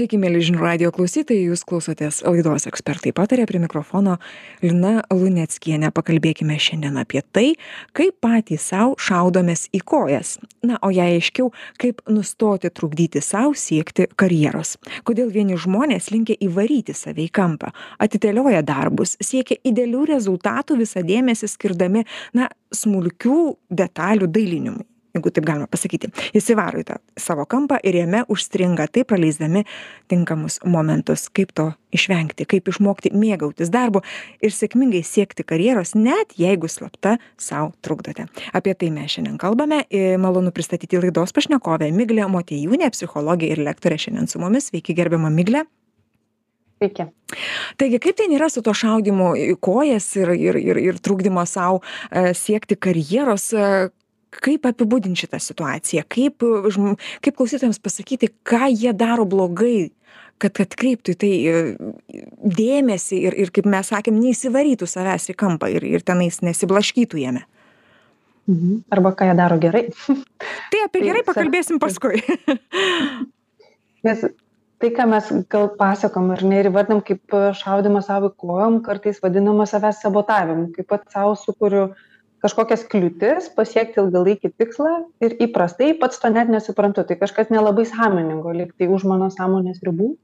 Sveiki, 0.00 0.16
mėly 0.16 0.40
žinių 0.40 0.62
radio 0.62 0.88
klausytojai, 0.96 1.50
jūs 1.50 1.60
klausotės 1.68 2.22
laidos 2.24 2.64
ekspertai 2.70 3.10
patarė 3.12 3.44
prie 3.44 3.58
mikrofono 3.60 4.14
Lina 4.64 5.02
Luneckienė. 5.12 5.90
Pakalbėkime 5.92 6.54
šiandien 6.56 6.96
apie 7.02 7.20
tai, 7.20 7.50
kaip 7.92 8.16
patys 8.24 8.70
savo 8.70 8.94
šaudomės 8.96 9.66
į 9.76 9.82
kojas. 9.84 10.38
Na, 10.64 10.78
o 10.80 10.88
jei 10.88 11.18
aiškiau, 11.18 11.50
kaip 11.76 12.00
nustoti 12.08 12.70
trukdyti 12.72 13.20
savo 13.20 13.52
siekti 13.52 14.06
karjeros. 14.16 14.78
Kodėl 15.04 15.28
vieni 15.34 15.60
žmonės 15.60 16.08
linkia 16.14 16.38
įvaryti 16.48 16.96
save 16.96 17.26
į 17.26 17.34
kampą, 17.36 17.74
atidėlioja 18.00 18.64
darbus, 18.64 19.18
siekia 19.20 19.60
idealių 19.68 20.06
rezultatų 20.14 20.80
visą 20.80 21.04
dėmesį 21.04 21.52
skirdami, 21.58 22.06
na, 22.32 22.48
smulkių 22.72 23.42
detalių 23.68 24.32
dailinimui 24.32 24.88
jeigu 25.14 25.32
taip 25.34 25.46
galima 25.46 25.68
pasakyti. 25.70 26.10
Įsivaro 26.36 26.80
į 26.82 26.86
tą 26.90 26.98
savo 27.20 27.46
kampą 27.50 27.80
ir 27.86 27.98
jame 28.00 28.22
užstringa 28.30 28.88
taip 28.92 29.10
praleisdami 29.10 29.64
tinkamus 30.10 30.60
momentus 30.64 31.28
kaip 31.34 31.54
to 31.56 31.70
išvengti 31.94 32.46
kaip 32.50 32.70
išmokti 32.70 33.12
mėgautis 33.16 33.72
darbu 33.72 34.04
ir 34.42 34.54
sėkmingai 34.54 35.02
siekti 35.06 35.46
karjeros 35.46 35.96
net 35.98 36.36
jeigu 36.38 36.70
slapta 36.70 37.16
sau 37.40 37.72
trukdote. 37.82 38.28
Apie 38.54 38.74
tai 38.74 38.92
mes 38.94 39.10
šiandien 39.16 39.38
kalbame 39.40 39.82
ir 39.90 40.18
malonu 40.22 40.54
pristatyti 40.54 41.00
laidos 41.02 41.34
pašnekovę 41.36 41.90
miglę 41.94 42.28
motiejūnę 42.30 42.92
psichologę 42.94 43.50
ir 43.50 43.62
lektorę 43.62 43.98
šiandien 43.98 44.30
su 44.30 44.42
mumis. 44.42 44.70
Sveiki 44.70 44.94
gerbiama 44.94 45.30
migle. 45.34 45.64
Sveiki. 46.80 47.04
Taigi, 47.76 47.98
kaip 48.00 48.16
ten 48.16 48.32
yra 48.32 48.48
su 48.48 48.62
to 48.64 48.72
šaudimu 48.72 49.34
į 49.36 49.56
kojas 49.60 50.06
ir, 50.16 50.30
ir, 50.32 50.56
ir, 50.56 50.78
ir 50.80 51.00
trukdymo 51.02 51.42
savo 51.44 51.82
e, 51.82 52.30
siekti 52.32 52.78
karjeros, 52.80 53.50
e, 53.52 53.90
kaip 54.30 54.66
apibūdint 54.70 55.18
šitą 55.18 55.40
situaciją? 55.42 56.04
Kaip 56.10 56.44
žm 56.70 56.96
kaip 57.24 57.38
klausytojams 57.38 57.80
pasakyti 57.82 58.30
ką 58.46 58.70
jie 58.72 58.94
daro 58.96 59.26
blogai 59.28 59.90
kad 60.40 60.56
atkreiptų 60.62 61.14
į 61.14 61.18
tai 61.20 61.30
e, 61.36 61.56
dėmesį 62.60 63.18
ir 63.28 63.36
ir 63.44 63.50
kaip 63.54 63.68
mes 63.68 63.90
sakėm 63.92 64.16
neįsivarytų 64.22 64.88
savęs 64.88 65.28
į 65.32 65.36
kampą 65.38 65.68
ir 65.74 65.84
ir 65.84 66.04
tenais 66.06 66.40
nesiblaškytų 66.46 67.20
jame? 67.20 67.44
Mhm. 68.50 68.84
arba 68.90 69.12
ką 69.14 69.28
jie 69.28 69.34
daro 69.36 69.58
gerai. 69.62 69.84
Tai 70.72 70.78
apie 70.86 71.02
gerai 71.04 71.22
pakalbėsim 71.26 71.78
paskui. 71.78 72.22
Nes 74.06 74.24
tai 74.80 74.90
ką 74.96 75.06
mes 75.12 75.28
gal 75.52 75.68
pasakom 75.78 76.32
ar 76.34 76.42
ne 76.42 76.62
ir 76.62 76.70
įvardinam 76.70 77.02
kaip 77.04 77.36
šaudymą 77.60 78.02
savo 78.02 78.32
kojom 78.32 78.80
kartais 78.86 79.20
vadinama 79.22 79.68
savęs 79.70 80.00
sabotavimu. 80.02 80.70
Kai 80.74 80.86
pats 80.88 81.12
sau 81.14 81.36
sukuriu 81.36 81.90
kažkokias 82.44 82.86
kliūtis 82.90 83.50
pasiekti 83.56 84.00
ilgalaikį 84.02 84.52
tikslą 84.60 84.94
ir 85.24 85.36
įprastai 85.46 85.92
pats 86.00 86.20
to 86.22 86.30
net 86.32 86.50
nesuprantu. 86.52 87.04
Tai 87.06 87.16
kažkas 87.20 87.52
nelabai 87.52 87.86
sąmoningo 87.88 88.54
lyg 88.56 88.74
tai 88.78 88.88
už 88.88 89.06
mano 89.08 89.30
sąmonės 89.32 89.82
ribų. 89.86 90.14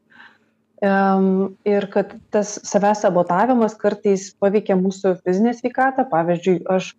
Em, 0.84 1.56
ir 1.64 1.88
kad 1.92 2.12
tas 2.32 2.58
savęs 2.68 3.00
sabotavimas 3.04 3.76
kartais 3.80 4.28
paveikia 4.40 4.76
mūsų 4.76 5.16
fizinę 5.24 5.54
sveikatą. 5.56 6.04
Pavyzdžiui 6.10 6.58
aš 6.72 6.92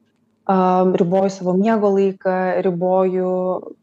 am, 0.47 0.95
riboju 0.97 1.29
savo 1.29 1.53
miego 1.53 1.91
laiką 1.93 2.37
riboju 2.65 3.31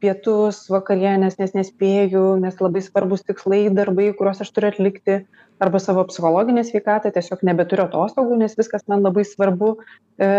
pietus 0.02 0.64
vakarienes 0.72 1.38
nes 1.38 1.54
nespėju 1.54 2.24
nes 2.42 2.58
labai 2.60 2.82
svarbūs 2.82 3.26
tikslai 3.28 3.68
darbai 3.70 4.10
kuriuos 4.18 4.40
aš 4.40 4.50
turiu 4.56 4.72
atlikti 4.72 5.18
arba 5.62 5.78
savo 5.78 6.04
psichologinę 6.04 6.64
sveikatą 6.64 7.12
tiesiog 7.14 7.44
nebeturiu 7.46 7.86
atostogų 7.86 8.38
nes 8.40 8.56
viskas 8.58 8.86
man 8.90 9.04
labai 9.06 9.24
svarbu 9.28 9.74
e, 10.18 10.30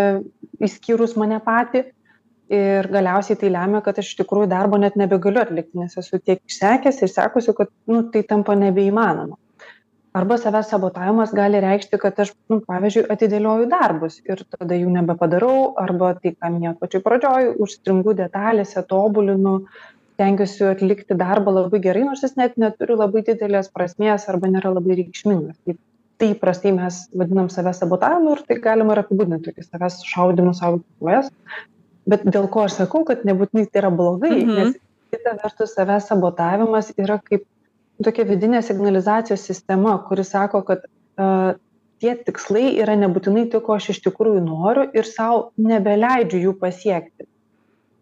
išskyrus 0.63 1.15
mane 1.19 1.39
patį. 1.45 1.85
Ir 2.53 2.85
galiausiai 2.93 3.39
tai 3.41 3.49
lemia 3.49 3.79
kad 3.81 3.97
aš 3.97 4.11
iš 4.11 4.19
tikrųjų 4.19 4.51
darbo 4.51 4.77
net 4.77 4.93
nebegaliu 5.01 5.41
atlikti 5.41 5.79
nes 5.81 5.95
esu 5.97 6.19
tiek 6.21 6.43
išsekęs 6.45 7.01
išsekusi 7.07 7.55
kad 7.57 7.71
nu 7.89 8.03
tai 8.13 8.21
tampa 8.27 8.53
nebeįmanoma. 8.59 9.39
Arba 10.15 10.37
savęs 10.39 10.69
sabotavimas 10.71 11.33
gali 11.35 11.59
reikšti 11.63 11.97
kad 11.99 12.21
aš 12.23 12.35
nu 12.53 12.61
pavyzdžiui 12.67 13.07
atidėlioju 13.15 13.65
darbus 13.71 14.21
ir 14.29 14.45
tada 14.53 14.77
jų 14.77 14.93
nebepadarau 14.93 15.73
arba 15.81 16.13
tai 16.21 16.35
ką 16.37 16.53
minėjot 16.53 16.77
pačioj 16.83 17.01
pradžioj 17.07 17.49
užstringu 17.65 18.13
detalėse 18.21 18.85
tobulinu 18.93 19.57
stengiuosi 20.15 20.63
atlikti 20.71 21.17
darbą 21.19 21.53
labai 21.59 21.81
gerai 21.83 22.05
nors 22.07 22.23
jis 22.23 22.37
net 22.39 22.55
neturi 22.61 22.95
labai 22.97 23.21
didelės 23.27 23.69
prasmės 23.75 24.29
arba 24.31 24.49
nėra 24.51 24.71
labai 24.75 24.97
reikšmingas. 25.01 25.59
Tai 25.65 25.77
tai 26.15 26.29
įprastai 26.31 26.71
mes 26.71 27.01
vadinam 27.11 27.49
savęs 27.51 27.81
sabotavimu 27.83 28.37
ir 28.37 28.43
tai 28.47 28.55
galima 28.63 28.95
ir 28.95 29.01
apibūdint 29.01 29.43
tokį 29.43 29.65
savęs 29.65 29.97
šaudymu 30.07 30.53
sau 30.55 30.77
į 30.77 30.83
kojas. 31.03 31.27
Bet 32.07 32.23
dėl 32.23 32.47
ko 32.53 32.63
aš 32.69 32.77
sakau 32.79 33.03
kad 33.03 33.25
nebūtinai 33.27 33.65
tai 33.67 33.81
yra 33.83 33.91
blogai 33.91 34.31
Mhm. 34.31 34.55
nes 34.55 34.77
kita 35.11 35.35
vertus 35.43 35.75
savęs 35.75 36.07
sabotavimas 36.07 36.93
yra 36.95 37.19
kaip 37.19 37.43
tokia 38.03 38.23
vidinė 38.31 38.63
signalizacijos 38.63 39.43
sistema 39.43 39.97
kuri 40.07 40.23
sako 40.23 40.61
kad 40.69 40.87
a, 41.17 41.55
tie 41.99 42.15
tikslai 42.15 42.77
yra 42.83 42.95
nebūtinai 42.99 43.49
tai 43.51 43.59
ko 43.67 43.75
aš 43.75 43.89
iš 43.95 44.01
tikrųjų 44.07 44.41
noriu 44.47 44.87
ir 44.93 45.03
sau 45.03 45.51
nebeleidžiu 45.57 46.39
jų 46.47 46.53
pasiekti 46.63 47.27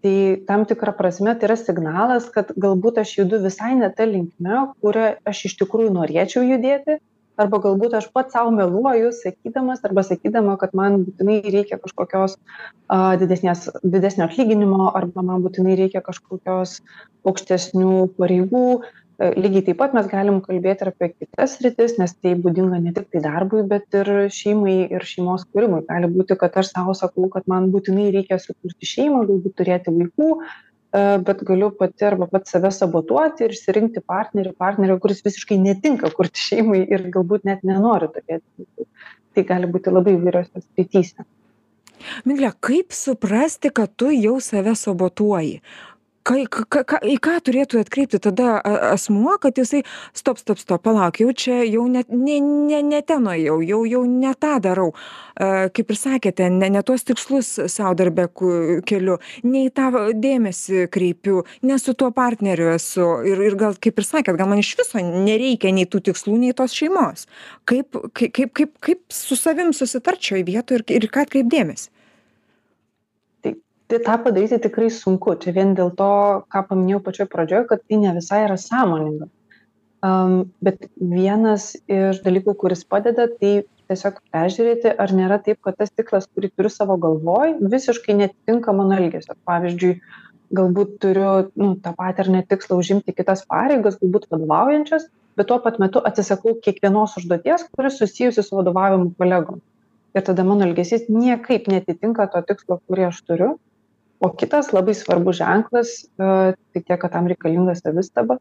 tai 0.03 0.44
tam 0.47 0.66
tikra 0.68 0.91
prasme 0.91 1.31
tai 1.40 1.47
yra 1.47 1.56
signalas 1.59 2.28
kad 2.36 2.52
galbūt 2.59 3.00
aš 3.03 3.16
judu 3.22 3.40
visai 3.46 3.72
ne 3.80 3.90
ta 3.97 4.08
linkme 4.09 4.68
kuria 4.84 5.16
aš 5.31 5.46
iš 5.50 5.58
tikrųjų 5.62 5.94
norėčiau 5.96 6.44
judėti 6.44 7.00
arba 7.40 7.59
galbūt 7.64 7.96
aš 7.97 8.09
pats 8.14 8.36
sau 8.36 8.52
meluoju 8.53 9.14
sakydamas 9.16 9.81
arba 9.88 10.03
sakydama 10.06 10.58
kad 10.62 10.75
man 10.78 11.00
būtinai 11.08 11.40
reikia 11.56 11.80
kažkokios 11.81 12.36
a, 12.36 13.16
didesnės 13.22 13.69
didesnio 13.81 14.28
atlyginimo 14.28 14.91
arba 14.91 15.24
man 15.25 15.41
būtinai 15.46 15.78
reikia 15.80 16.03
kažkokios 16.06 16.81
aukštesnių 17.24 17.96
pareigų 18.20 18.68
lygiai 19.19 19.63
taip 19.68 19.78
pat 19.78 19.94
mes 19.94 20.07
galim 20.09 20.40
kalbėti 20.41 20.85
ir 20.85 20.91
apie 20.91 21.09
kitas 21.13 21.57
sritis 21.57 21.97
nes 22.00 22.13
tai 22.16 22.34
būdinga 22.46 22.79
ne 22.81 22.94
tiktai 22.96 23.22
darbui 23.24 23.62
bet 23.69 23.94
ir 24.00 24.09
šeimai 24.34 24.75
ir 24.90 25.06
šeimos 25.06 25.46
kūrimui. 25.53 25.84
Gali 25.90 26.09
būti 26.09 26.38
kad 26.40 26.57
aš 26.57 26.72
sau 26.74 26.96
sakau 26.97 27.29
kad 27.34 27.46
man 27.52 27.69
būtinai 27.73 28.09
reikia 28.16 28.40
sukurti 28.41 28.90
šeimą 28.90 29.23
galbūt 29.29 29.56
turėti 29.62 29.94
vaikų 29.94 30.29
e, 30.40 31.03
bet 31.28 31.46
galiu 31.46 31.69
pati 31.78 32.09
arba 32.09 32.28
pats 32.31 32.56
save 32.56 32.73
sabotuoti 32.73 33.46
ir 33.46 33.53
išsirinkti 33.53 34.02
partnerį 34.02 34.56
partnerį 34.57 34.97
kuris 35.06 35.22
visiškai 35.28 35.59
netinka 35.62 36.09
kurti 36.18 36.41
šeimai 36.50 36.81
ir 36.84 37.07
galbūt 37.13 37.46
net 37.50 37.63
nenori 37.68 38.09
turėti 38.18 38.90
tai 39.34 39.46
gali 39.50 39.69
būti 39.69 39.94
labai 39.94 40.18
įvairiose 40.18 40.62
srityse. 40.62 41.25
Migle 42.28 42.50
kaip 42.59 42.91
suprasti 42.91 43.69
kad 43.72 43.94
tu 43.96 44.09
jau 44.12 44.40
save 44.44 44.73
sabotuoji 44.75 45.62
kai 46.28 46.45
ka 46.47 46.84
ka 46.88 47.00
į 47.03 47.17
ką 47.23 47.35
turėtų 47.47 47.81
atkreipti 47.84 48.19
tada 48.23 48.57
asmuo 48.94 49.35
kad 49.44 49.57
jisai 49.59 49.84
stop 50.16 50.39
stop 50.39 50.61
stop 50.61 50.84
palauk 50.85 51.19
jau 51.22 51.31
čia 51.35 51.61
jau 51.67 51.85
net 51.91 52.11
ne 52.11 52.39
ne 52.39 52.81
ne 52.84 53.01
ten 53.01 53.23
nuėjau 53.28 53.59
jau 53.63 53.81
jau 53.88 54.03
ne 54.07 54.34
tą 54.39 54.57
darau. 54.63 54.94
A 55.35 55.67
kaip 55.73 55.91
ir 55.91 56.00
sakėte 56.00 56.50
ne 56.53 56.69
ne 56.69 56.84
tuos 56.85 57.03
tikslus 57.07 57.50
sau 57.75 57.94
darbe 57.97 58.28
ku 58.34 58.51
keliu 58.88 59.17
ne 59.44 59.66
į 59.67 59.73
tą 59.75 59.89
dėmesį 60.25 60.88
kreipiu 60.94 61.44
ne 61.63 61.79
su 61.79 61.94
tuo 61.94 62.11
partneriu 62.16 62.72
esu. 62.75 63.07
Ir 63.28 63.41
ir 63.50 63.57
gal 63.59 63.78
kaip 63.79 64.00
ir 64.00 64.07
sakėt 64.07 64.40
gal 64.40 64.51
man 64.51 64.63
iš 64.63 64.75
viso 64.79 65.01
nereikia 65.03 65.73
nei 65.75 65.88
tų 65.90 66.03
tikslų 66.09 66.38
nei 66.45 66.53
tos 66.57 66.75
šeimos. 66.78 67.28
Kaip 67.69 68.00
kai 68.13 68.29
kaip 68.29 68.53
kaip 68.53 68.78
kaip 68.79 69.03
su 69.13 69.40
savim 69.40 69.73
susitart 69.73 70.22
šioj 70.22 70.45
vietoj 70.47 70.81
ir 70.81 70.88
ir 71.00 71.09
į 71.09 71.13
ką 71.13 71.28
atkreipt 71.28 71.51
dėmesį 71.51 71.92
tai 73.93 74.17
tą 74.17 74.23
padaryti 74.23 74.59
tikrai 74.59 74.89
sunku. 74.89 75.35
Čia 75.37 75.53
vien 75.53 75.75
dėl 75.77 75.91
to 75.97 76.09
ką 76.53 76.65
paminėjau 76.69 77.01
pačioj 77.05 77.27
pradžioj 77.29 77.65
kad 77.69 77.83
tai 77.85 77.99
ne 78.01 78.13
visai 78.17 78.43
yra 78.47 78.57
sąmoninga. 78.57 79.29
Am 80.03 80.33
bet 80.65 80.89
vienas 80.97 81.73
iš 81.87 82.23
dalykų 82.25 82.55
kuris 82.59 82.83
padeda 82.83 83.27
tai 83.39 83.53
tiesiog 83.91 84.19
peržiūrėti 84.33 84.93
ar 84.99 85.13
nėra 85.15 85.39
taip 85.45 85.61
kad 85.63 85.77
tas 85.77 85.91
tikslas 85.93 86.27
kurį 86.33 86.49
turiu 86.55 86.71
savo 86.73 86.97
galvoj 86.97 87.57
visiškai 87.73 88.17
neatitinka 88.21 88.73
mano 88.75 88.97
elgesio. 88.97 89.35
Pavyzdžiui 89.49 89.99
galbūt 90.57 90.97
turiu 91.03 91.33
nu 91.59 91.75
tą 91.83 91.93
patį 91.97 92.25
ar 92.25 92.31
ne 92.37 92.41
tikslą 92.49 92.79
užimti 92.81 93.13
kitas 93.15 93.45
pareigas 93.49 93.99
galbūt 94.01 94.29
vadovaujančias 94.31 95.05
bet 95.37 95.49
tuo 95.49 95.59
pat 95.61 95.77
metu 95.81 96.01
atsisakau 96.09 96.55
kiekvienos 96.66 97.17
užduoties 97.22 97.67
kuri 97.73 97.93
susijusi 97.93 98.43
su 98.43 98.57
vadovavimu 98.57 99.13
kolegom. 99.19 99.61
Ir 100.13 100.25
tada 100.25 100.43
mano 100.46 100.66
elgesys 100.66 101.07
niekaip 101.09 101.69
neatitinka 101.69 102.28
to 102.34 102.41
tikslo 102.49 102.79
kurį 102.89 103.07
aš 103.09 103.22
turiu 103.29 103.53
o 104.23 104.29
kitas 104.40 104.72
labai 104.75 104.96
svarbus 104.96 105.41
ženklas 105.41 105.91
a, 106.17 106.53
tik 106.73 106.87
tiek, 106.87 106.99
kad 107.02 107.11
tam 107.14 107.28
reikalinga 107.31 107.75
savistaba, 107.79 108.40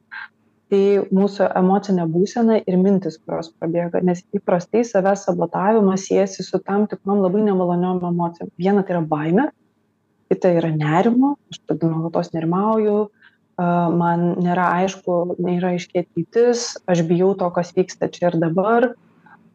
tai 0.73 1.02
mūsų 1.12 1.50
emocinė 1.58 2.06
būsena 2.08 2.61
ir 2.62 2.79
mintis, 2.81 3.19
kurios 3.20 3.50
prabėga, 3.52 4.00
nes 4.06 4.23
įprastai 4.32 4.87
savęs 4.88 5.26
sabotavimas 5.26 6.06
siejasi 6.08 6.46
su 6.46 6.62
tam 6.64 6.87
tikrom 6.88 7.20
labai 7.20 7.43
nemaloniom 7.44 8.00
emocijom. 8.08 8.52
Viena 8.56 8.87
tai 8.87 8.96
yra 8.96 9.02
baime, 9.11 9.50
kita 10.32 10.55
yra 10.56 10.70
nerimo, 10.73 11.34
aš 11.52 11.61
tada 11.69 11.90
nuolatos 11.90 12.32
nerimauju, 12.32 13.02
man 14.00 14.25
nėra 14.40 14.70
aišku, 14.81 15.37
nėra 15.44 15.75
aiškiai 15.76 16.06
ateitis, 16.06 16.64
aš 16.88 17.05
bijau 17.11 17.34
to, 17.38 17.50
kas 17.52 17.75
vyksta 17.76 18.08
čia 18.14 18.31
ir 18.31 18.38
dabar, 18.40 18.94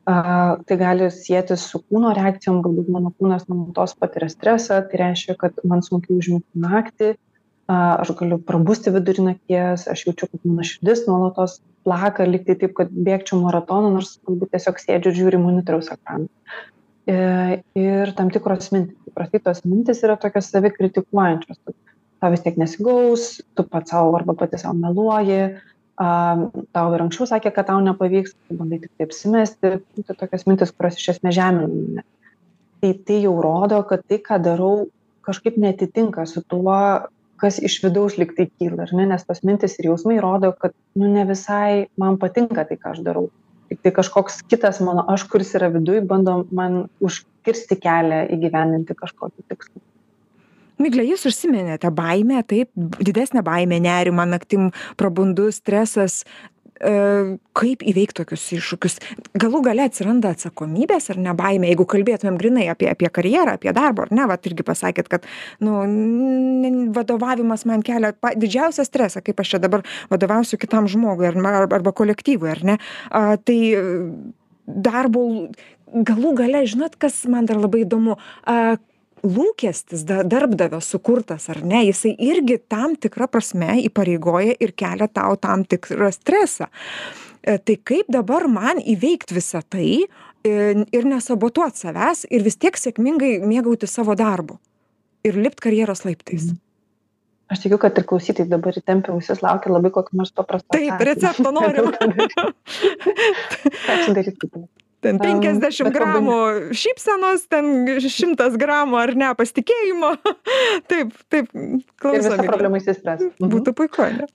tai 0.07 0.77
gali 0.79 1.09
sietis 1.11 1.65
su 1.67 1.81
kūno 1.83 2.13
reakcijom 2.15 2.61
galbūt 2.63 2.91
mano 2.95 3.11
kūnas 3.19 3.49
nuolatos 3.51 3.95
patiria 3.99 4.29
stresą 4.31 4.79
tai 4.87 5.01
reiškia 5.01 5.35
kad 5.41 5.57
man 5.67 5.83
sunkiau 5.83 6.21
užmigti 6.21 6.63
naktį 6.63 7.15
aš 7.67 8.13
galiu 8.15 8.37
prabusti 8.39 8.91
vidurį 8.95 9.25
nakties, 9.25 9.87
aš 9.91 10.05
jaučiu, 10.07 10.29
kad 10.31 10.43
mano 10.47 10.63
širdis 10.67 11.03
nuolatos 11.07 11.59
plaka, 11.87 12.27
liktai 12.27 12.55
taip, 12.59 12.73
kad 12.77 12.91
bėgčiau 12.91 13.41
maratoną, 13.41 13.91
nors 13.97 14.17
galbūt 14.27 14.53
tiesiog 14.55 14.79
sėdžiu 14.79 15.11
ir 15.11 15.17
žiūriu 15.17 15.41
monitoriaus 15.43 15.91
ekraną. 15.91 16.27
E, 17.07 17.17
ir 17.79 18.13
tam 18.15 18.31
tikros 18.31 18.71
mintis. 18.71 18.95
Įprastai 19.11 19.43
tos 19.43 19.63
mintis 19.67 20.03
yra 20.03 20.17
tokios 20.19 20.49
savi 20.51 20.71
kritikuojančios. 20.75 21.59
Tau 22.17 22.31
vis 22.33 22.43
tiek 22.43 22.55
nesigaus, 22.59 23.27
tu 23.55 23.67
pats 23.67 23.93
savo 23.93 24.15
arba 24.17 24.35
pati 24.35 24.59
savo 24.59 24.75
meluoji, 24.79 25.41
tau 25.97 26.93
ir 26.93 27.03
anksčiau 27.03 27.27
sakė, 27.29 27.51
kad 27.55 27.71
tau 27.71 27.79
nepavyks, 27.81 28.35
bandai 28.53 28.81
tik 28.83 28.91
taip 29.01 29.15
simesti, 29.15 29.79
tai 29.81 30.15
tokios 30.19 30.45
mintis, 30.49 30.73
kurios 30.75 30.99
iš 30.99 31.15
esmės 31.15 31.37
žemina. 31.39 32.05
Tai 32.81 32.91
tai 33.07 33.21
jau 33.23 33.33
rodo, 33.41 33.81
kad 33.89 34.03
tai, 34.05 34.19
ką 34.21 34.37
darau, 34.45 34.87
kažkaip 35.25 35.57
netitinka 35.57 36.27
su 36.29 36.43
tuo, 36.45 36.77
kas 37.41 37.57
iš 37.57 37.79
vidaus 37.83 38.17
lyg 38.21 38.35
tai 38.37 38.47
kyla, 38.49 38.85
ne, 38.93 39.07
nes 39.09 39.25
tos 39.25 39.43
mintis 39.45 39.77
ir 39.79 39.89
jausmai 39.89 40.19
rodo, 40.21 40.53
kad 40.53 40.73
nu, 40.97 41.09
ne 41.09 41.25
visai 41.29 41.87
man 41.97 42.21
patinka 42.21 42.65
tai, 42.69 42.77
ką 42.77 42.93
aš 42.93 43.03
darau. 43.05 43.27
Tik 43.67 43.81
tai 43.83 43.91
kažkoks 43.97 44.43
kitas 44.47 44.79
mano 44.85 45.03
aš, 45.11 45.25
kuris 45.31 45.51
yra 45.57 45.67
viduj, 45.73 45.99
bando 46.07 46.39
man 46.55 46.85
užkirsti 47.03 47.75
kelią 47.83 48.23
įgyvendinti 48.37 48.95
kažkokį 48.95 49.49
tikslą. 49.49 49.81
Miglė, 50.81 51.07
jūs 51.09 51.25
užsiminėte 51.29 51.89
baimę, 51.93 52.43
taip, 52.45 52.69
didesnė 52.75 53.41
baimė, 53.45 53.79
nerima, 53.81 54.27
naktim 54.29 54.69
prabundu, 54.99 55.47
stresas, 55.55 56.19
e, 56.77 56.91
kaip 57.57 57.81
įveikti 57.81 58.19
tokius 58.19 58.43
iššūkius. 58.59 58.97
Galų 59.41 59.63
gale 59.65 59.87
atsiranda 59.87 60.35
atsakomybės 60.35 61.09
ar 61.13 61.17
ne 61.21 61.33
baimė, 61.37 61.71
jeigu 61.71 61.87
kalbėtumėm 61.89 62.37
grinai 62.37 62.67
apie, 62.69 62.91
apie 62.91 63.09
karjerą, 63.09 63.55
apie 63.57 63.73
darbą, 63.73 64.05
ar 64.05 64.13
ne, 64.13 64.27
va, 64.29 64.37
irgi 64.37 64.65
pasakėt, 64.67 65.09
kad 65.09 65.25
nu, 65.65 65.79
vadovavimas 66.93 67.65
man 67.69 67.81
kelia 67.85 68.13
didžiausią 68.13 68.85
stresą, 68.85 69.23
kaip 69.25 69.41
aš 69.41 69.55
čia 69.55 69.61
dabar 69.63 69.85
vadovausiu 70.13 70.61
kitam 70.61 70.85
žmogui 70.91 71.31
ar, 71.31 71.39
arba 71.65 71.95
kolektyvui, 71.95 72.53
ar 72.53 72.61
ne. 72.69 72.77
A, 73.09 73.39
tai 73.41 73.57
darbo 74.67 75.25
galų 75.87 76.35
gale, 76.37 76.61
žinot, 76.69 76.99
kas 77.01 77.23
man 77.25 77.49
dar 77.49 77.57
labai 77.63 77.81
įdomu, 77.85 78.19
a, 78.45 78.77
lūkestis 79.25 80.03
da 80.07 80.21
darbdavio 80.27 80.79
sukurtas 80.83 81.49
ar 81.53 81.63
ne 81.65 81.83
jisai 81.87 82.13
irgi 82.29 82.59
tam 82.69 82.95
tikra 82.95 83.29
prasme 83.31 83.79
įpareigoja 83.87 84.57
ir 84.59 84.73
kelia 84.77 85.07
tau 85.07 85.37
tam 85.41 85.65
tikrą 85.65 86.11
stresą 86.15 86.69
e, 87.41 87.57
tai 87.57 87.77
kaip 87.77 88.11
dabar 88.13 88.47
man 88.51 88.81
įveikt 88.83 89.33
visa 89.35 89.63
tai 89.63 89.89
e, 90.03 90.53
ir 90.91 91.09
nesabotuot 91.09 91.79
savęs 91.79 92.27
ir 92.29 92.45
vis 92.45 92.59
tiek 92.61 92.77
sėkmingai 92.77 93.37
mėgautis 93.41 93.97
savo 93.99 94.15
darbu 94.15 94.59
ir 95.27 95.37
lipt 95.39 95.61
karjeros 95.63 96.05
laiptais 96.07 96.51
mhm. 96.51 96.63
Aš 97.47 97.61
tikiu, 97.63 97.77
kad 97.79 97.95
ir 97.95 98.03
klausytojai 98.03 98.49
dabar 98.51 98.75
įtempia 98.75 99.13
ausis, 99.13 99.39
laukia 99.39 99.71
labai 99.71 99.87
kokio 99.95 100.17
nors 100.19 100.33
paprasto. 100.35 100.67
Taip, 100.75 100.99
recepto 101.07 101.53
noriu. 101.55 101.85
Ką 103.87 103.95
čia 104.03 104.11
daryti? 104.17 104.49
ten 105.05 105.19
penkiasdešimt 105.21 105.93
gramų 105.93 106.39
šypsenos, 106.77 107.45
ten 107.51 107.87
šimtas 108.01 108.57
gramų 108.59 108.99
ar 109.01 109.13
ne 109.19 109.31
pasitikėjimo. 109.37 110.13
taip, 110.91 111.15
taip, 111.33 111.49
klausom. 112.01 112.37
Ir 112.37 112.51
problemai 112.51 112.81
įsispręs. 112.83 113.25
Mhm. 113.29 113.51
Būtų 113.53 113.75
puiku, 113.77 114.07
ne? 114.17 114.29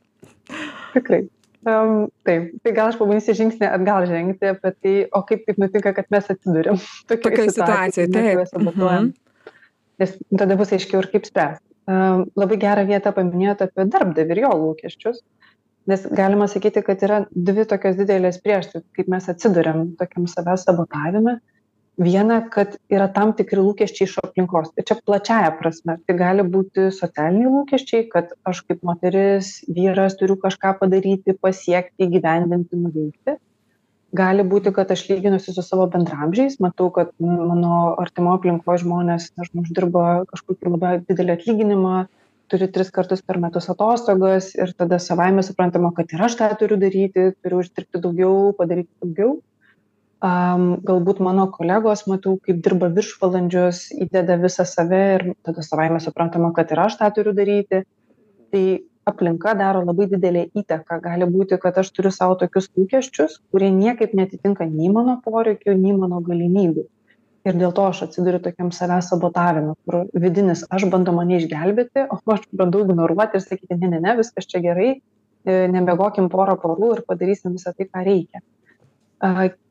Tikrai. 0.95 1.25
Um, 1.63 2.09
taip, 2.27 2.49
tai 2.67 2.73
gal 2.75 2.89
aš 2.91 2.97
pabandysiu 2.99 3.37
žingsnį 3.39 3.69
atgal 3.69 4.07
žengti 4.11 4.49
apie 4.51 4.73
tai, 4.75 4.95
o 5.15 5.21
kaip 5.27 5.45
taip 5.47 5.61
nutinka, 5.63 5.93
kad 5.95 6.09
mes 6.11 6.31
atsidūrėm 6.35 6.81
tokioje 7.11 7.53
situacijoje. 7.55 8.09
Taip. 8.15 8.57
Mhm. 8.59 9.13
Nes 10.03 10.17
tada 10.41 10.57
bus 10.59 10.73
aiškiau 10.75 11.05
ir 11.05 11.13
kaip 11.13 11.29
spręsti. 11.29 11.67
Um, 11.91 12.29
labai 12.39 12.57
gerą 12.63 12.85
vietą 12.87 13.11
paminėjote 13.15 13.67
apie 13.67 13.87
darbdavį 13.91 14.35
ir 14.37 14.41
jo 14.45 14.51
lūkesčius. 14.59 15.23
Nes 15.91 16.05
galima 16.15 16.47
sakyti 16.47 16.83
kad 16.87 17.01
yra 17.03 17.25
dvi 17.35 17.65
tokios 17.67 17.97
didelės 17.99 18.39
priežastys 18.43 18.85
kaip 18.97 19.09
mes 19.11 19.27
atsiduriam 19.33 19.89
tokiam 19.99 20.29
savęs 20.31 20.67
sabotavime. 20.69 21.41
Viena 22.01 22.39
kad 22.55 22.79
yra 22.89 23.09
tam 23.13 23.35
tikri 23.37 23.61
lūkesčiai 23.61 24.07
iš 24.09 24.15
aplinkos. 24.23 24.71
Ir 24.79 24.87
čia 24.89 24.97
plačiąja 25.03 25.51
prasme. 25.59 25.99
Tai 26.07 26.17
gali 26.17 26.47
būti 26.55 26.87
socialiniai 26.95 27.51
lūkesčiai 27.53 28.07
kad 28.15 28.31
aš 28.49 28.63
kaip 28.69 28.87
moteris 28.87 29.59
vyras 29.69 30.17
turiu 30.21 30.39
kažką 30.41 30.77
padaryti 30.81 31.35
pasiekti 31.35 32.07
įgyvendinti 32.07 32.79
nuveikti. 32.79 33.37
Gali 34.17 34.45
būti 34.45 34.73
kad 34.77 34.91
aš 34.93 35.07
lyginuosi 35.09 35.53
su 35.57 35.65
savo 35.67 35.89
bendraamžiais 35.93 36.59
matau 36.61 36.91
kad 36.95 37.13
mano 37.19 37.95
artimoj 38.01 38.39
aplinkoj 38.39 38.83
žmonės 38.85 39.31
nežinau 39.41 39.67
uždirba 39.67 40.03
kažkokį 40.33 40.73
labai 40.75 40.97
didelį 41.09 41.39
atlyginimą 41.39 41.95
turi 42.51 42.69
tris 42.73 42.91
kartus 42.95 43.23
per 43.23 43.39
metus 43.43 43.69
atostogas 43.73 44.53
ir 44.59 44.73
tada 44.79 44.99
savaime 45.03 45.43
suprantama, 45.47 45.93
kad 45.97 46.13
ir 46.13 46.23
aš 46.27 46.37
tą 46.41 46.51
turiu 46.61 46.79
daryti, 46.81 47.31
turiu 47.45 47.63
uždirbti 47.63 48.03
daugiau, 48.03 48.53
padaryti 48.59 48.93
daugiau. 49.03 49.41
Um, 50.23 50.77
galbūt 50.87 51.19
mano 51.27 51.49
kolegos, 51.51 52.05
matau, 52.07 52.37
kaip 52.47 52.61
dirba 52.63 52.93
viršvalandžius, 52.95 53.89
įdeda 54.05 54.37
visą 54.45 54.67
save 54.69 55.03
ir 55.17 55.27
tada 55.43 55.65
savaime 55.67 55.99
suprantama, 56.05 56.53
kad 56.55 56.71
ir 56.71 56.83
aš 56.85 57.01
tą 57.01 57.11
turiu 57.17 57.35
daryti. 57.35 57.83
Tai 58.55 58.65
aplinka 59.11 59.57
daro 59.59 59.83
labai 59.83 60.07
didelę 60.13 60.47
įtaką. 60.63 61.01
Gali 61.03 61.27
būti, 61.27 61.59
kad 61.59 61.81
aš 61.83 61.91
turiu 61.97 62.13
savo 62.15 62.37
tokius 62.39 62.71
lūkesčius, 62.79 63.41
kurie 63.51 63.73
niekaip 63.75 64.15
netitinka 64.15 64.69
nei 64.71 64.93
mano 64.95 65.19
poreikių, 65.25 65.75
nei 65.75 65.97
mano 65.99 66.23
galimybių 66.23 66.87
ir 67.49 67.59
dėl 67.59 67.75
to 67.77 67.87
aš 67.91 68.05
atsiduriu 68.07 68.41
tokiam 68.43 68.71
savęs 68.75 69.11
sabotavime 69.13 69.75
kur 69.85 70.07
vidinis 70.25 70.65
aš 70.77 70.87
bando 70.95 71.15
mane 71.17 71.41
išgelbėti 71.41 72.07
o 72.15 72.19
aš 72.35 72.47
bandau 72.63 72.85
ignoruoti 72.87 73.39
ir 73.39 73.45
sakyti 73.45 73.79
ne 73.81 73.93
ne 73.95 74.01
ne 74.07 74.17
viskas 74.21 74.49
čia 74.53 74.63
gerai 74.67 74.91
e, 74.95 75.55
nemiegokim 75.75 76.31
porą 76.33 76.57
parų 76.65 76.97
ir 76.97 77.07
padarysim 77.09 77.59
visą 77.59 77.75
tai 77.77 77.89
ką 77.91 78.05
reikia. 78.09 78.43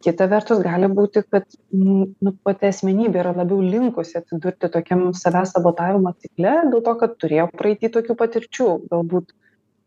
Kita 0.06 0.30
vertus 0.32 0.62
gali 0.64 0.88
būti 0.88 1.26
kad 1.28 1.44
nu 1.76 2.32
pati 2.48 2.70
asmenybė 2.70 3.20
yra 3.20 3.34
labiau 3.36 3.60
linkusi 3.60 4.16
atsidurti 4.22 4.70
tokiam 4.72 5.10
savęs 5.24 5.52
sabotavimo 5.56 6.14
cikle 6.24 6.54
dėl 6.72 6.84
to 6.86 6.94
kad 7.02 7.18
turėjo 7.20 7.50
praeity 7.60 7.90
tokių 7.92 8.16
patirčių 8.22 8.70
galbūt 8.94 9.34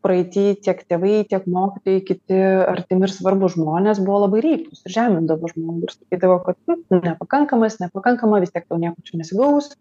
praeity 0.05 0.45
tiek 0.61 0.83
tėvai 0.89 1.23
tiek 1.29 1.47
mokytojai 1.49 2.03
kiti 2.05 2.41
artimi 2.69 3.07
ir 3.07 3.13
svarbūs 3.13 3.55
žmonės 3.57 4.03
buvo 4.05 4.21
labai 4.25 4.43
reiklūs 4.45 4.85
ir 4.85 4.93
žemindavo 4.97 5.49
žmogų 5.53 5.87
ir 5.87 5.95
sakydavo 5.95 6.37
kad 6.45 6.59
nu 6.69 7.01
nepakankamas 7.01 7.79
nepakankama 7.81 8.43
vis 8.43 8.53
tiek 8.53 8.67
tau 8.69 8.77
nieko 8.81 9.01
čia 9.07 9.21
nesigaus. 9.21 9.73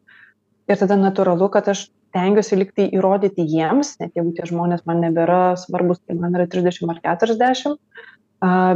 Ir 0.70 0.80
tada 0.80 0.96
natūralu 0.96 1.50
kad 1.52 1.68
aš 1.68 1.88
stengiuosi 2.14 2.56
lyg 2.56 2.72
tai 2.76 2.86
įrodyti 2.94 3.44
jiems 3.50 3.96
net 4.00 4.14
jeigu 4.16 4.32
tie 4.36 4.46
žmonės 4.48 4.86
man 4.88 5.02
nebėra 5.02 5.58
svarbūs 5.60 6.00
kai 6.06 6.16
man 6.16 6.36
yra 6.38 6.46
trisdešim 6.50 6.92
ar 6.94 7.02
keturiasdešim 7.04 7.74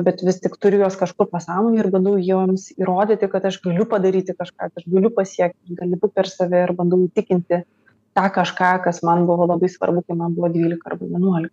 bet 0.04 0.22
vis 0.26 0.40
tik 0.42 0.56
turiu 0.62 0.82
juos 0.82 0.96
kažkur 0.98 1.28
pasąmonėj 1.30 1.82
ir 1.84 1.90
bandau 1.94 2.16
jiems 2.18 2.68
įrodyti 2.76 3.28
kad 3.30 3.46
aš 3.49 3.61
galiu 3.64 3.87
padaryti 3.90 4.34
kažką 4.34 4.68
kad 4.68 4.82
aš 4.82 4.88
galiu 4.90 5.12
pasiekti 5.14 5.78
galiu 5.78 6.11
per 6.11 6.30
save 6.30 6.64
ir 6.66 6.75
bandau 6.78 7.00
įtikinti 7.06 7.62
tą 8.18 8.28
kažką, 8.34 8.75
kas 8.84 9.02
man 9.06 9.25
buvo 9.30 9.46
labai 9.48 9.70
svarbu, 9.70 10.04
kai 10.06 10.18
man 10.18 10.34
buvo 10.37 10.50
12 10.52 10.90
arba 10.90 11.06
11. 11.06 11.50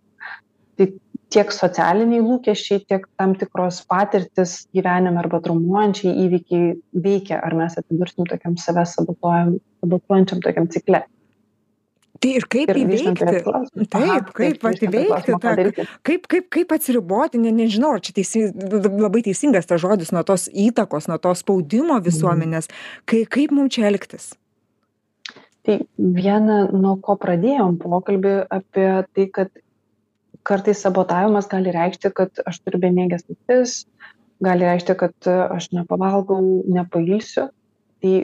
Tai 0.76 0.86
tiek 1.32 1.50
socialiniai 1.52 2.22
lūkesčiai, 2.22 2.84
tiek 2.90 3.06
tam 3.18 3.34
tikros 3.38 3.80
patirtis 3.90 4.58
gyvenime 4.76 5.20
arba 5.22 5.40
traumuojančiai 5.44 6.14
įvykiai 6.26 6.76
veikia, 7.06 7.40
ar 7.42 7.56
mes 7.58 7.76
atsidursim 7.80 8.28
tokiam 8.30 8.56
savęs 8.60 8.96
sabotuojančiam 8.98 10.42
tokiam 10.44 10.70
cikle. 10.72 11.04
Tai 12.16 12.30
ir 12.32 12.46
kaip 12.48 12.70
ir 12.72 12.78
įveikti? 12.80 13.26
Taip, 13.92 14.30
kaip 14.36 14.62
vat, 14.64 14.80
įveikti, 14.86 15.34
tą, 15.42 15.52
kaip, 16.06 16.24
kaip, 16.32 16.46
kaip 16.54 16.72
atsiriboti, 16.78 17.40
ne, 17.42 17.52
nežinau, 17.52 17.92
ar 17.98 18.04
čia 18.04 18.16
teisi, 18.16 18.46
labai 18.86 19.20
teisingas 19.26 19.68
tas 19.68 19.82
žodis 19.82 20.14
nuo 20.16 20.24
tos 20.26 20.46
įtakos, 20.48 21.10
nuo 21.10 21.20
to 21.20 21.34
spaudimo 21.36 21.98
visuomenės, 22.04 22.70
kai, 23.04 23.26
kaip 23.28 23.52
mums 23.52 23.76
čia 23.76 23.90
elgtis? 23.90 24.32
Tai 25.66 25.80
viena 25.98 26.64
nuo 26.70 26.94
ko 27.02 27.16
pradėjom 27.18 27.78
pokalbį 27.82 28.34
apie 28.54 28.88
tai 29.16 29.26
kad 29.34 29.50
kartais 30.46 30.82
sabotavimas 30.84 31.48
gali 31.50 31.74
reikšti 31.74 32.12
kad 32.14 32.42
aš 32.46 32.60
turiu 32.62 32.80
bemieges 32.84 33.26
naktis 33.26 33.80
gali 34.46 34.66
reikšti 34.68 34.94
kad 35.00 35.30
aš 35.32 35.70
nepavalgau 35.74 36.38
nepailsiu. 36.70 37.48
Tai 38.02 38.14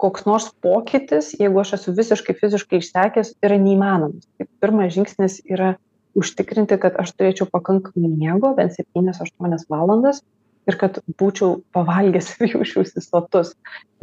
koks 0.00 0.24
nors 0.26 0.48
pokytis 0.64 1.34
jeigu 1.38 1.60
aš 1.62 1.76
esu 1.78 1.94
visiškai 1.94 2.34
fiziškai 2.40 2.80
išsekęs 2.82 3.34
yra 3.44 3.58
neįmanomas. 3.62 4.26
Tai 4.38 4.48
pirmas 4.62 4.94
žingsnis 4.96 5.40
yra 5.46 5.76
užtikrinti 6.18 6.78
kad 6.82 6.98
aš 6.98 7.14
turėčiau 7.14 7.46
pakankamai 7.52 8.10
miego 8.10 8.54
bent 8.58 8.74
septynias 8.74 9.20
aštuonias 9.22 9.68
valandas 9.70 10.22
ir 10.68 10.76
kad 10.80 10.98
būčiau 11.20 11.60
pavalgęs 11.74 12.34
ir 12.42 12.54
jausčiausi 12.54 13.02
sotus. 13.04 13.54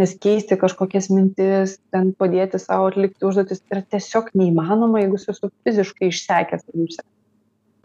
Nes 0.01 0.15
keisti 0.21 0.57
kažkokias 0.59 1.11
mintis, 1.13 1.77
ten 1.93 2.11
padėti 2.17 2.59
savo 2.61 2.89
atlikti 2.91 3.27
užduotis 3.27 3.63
yra 3.71 3.83
tiesiog 3.95 4.31
neįmanoma, 4.37 5.03
jeigu 5.03 5.19
esu 5.21 5.51
fiziškai 5.67 6.09
išsekęs. 6.11 6.65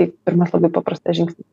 Tai 0.00 0.06
pirmas 0.24 0.54
labai 0.54 0.70
paprastas 0.72 1.18
žingsnis. 1.18 1.46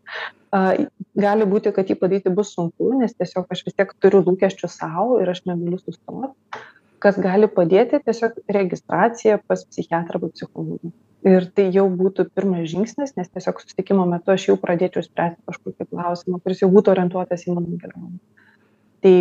Gali 1.20 1.48
būti, 1.52 1.74
kad 1.76 1.90
jį 1.92 1.98
padaryti 2.00 2.32
bus 2.34 2.54
sunku, 2.56 2.94
nes 3.02 3.16
tiesiog 3.18 3.52
aš 3.52 3.66
vis 3.68 3.76
tiek 3.76 3.92
turiu 4.00 4.24
lūkesčių 4.24 4.72
savo 4.72 5.20
ir 5.24 5.34
aš 5.34 5.44
negaliu 5.50 5.82
sustoti. 5.82 6.64
Kas 7.04 7.20
gali 7.22 7.50
padėti, 7.52 8.00
tiesiog 8.08 8.40
registracija 8.50 9.38
pas 9.46 9.68
psichiatrą 9.68 10.18
arba 10.18 10.32
psichologą 10.34 10.96
ir 11.26 11.50
tai 11.58 11.70
jau 11.74 11.88
būtų 11.90 12.28
pirmas 12.38 12.68
žingsnis 12.70 13.16
nes 13.18 13.30
tiesiog 13.34 13.64
susitikimo 13.64 14.06
metu 14.10 14.36
aš 14.36 14.50
jau 14.52 14.58
pradėčiau 14.62 15.06
spręsti 15.06 15.42
kažkokį 15.50 15.90
klausimą 15.90 16.40
kuris 16.44 16.62
jau 16.62 16.70
būtų 16.74 16.94
orientuotas 16.94 17.48
į 17.48 17.58
mano 17.58 17.80
gerovę 17.82 18.18
tai 19.02 19.16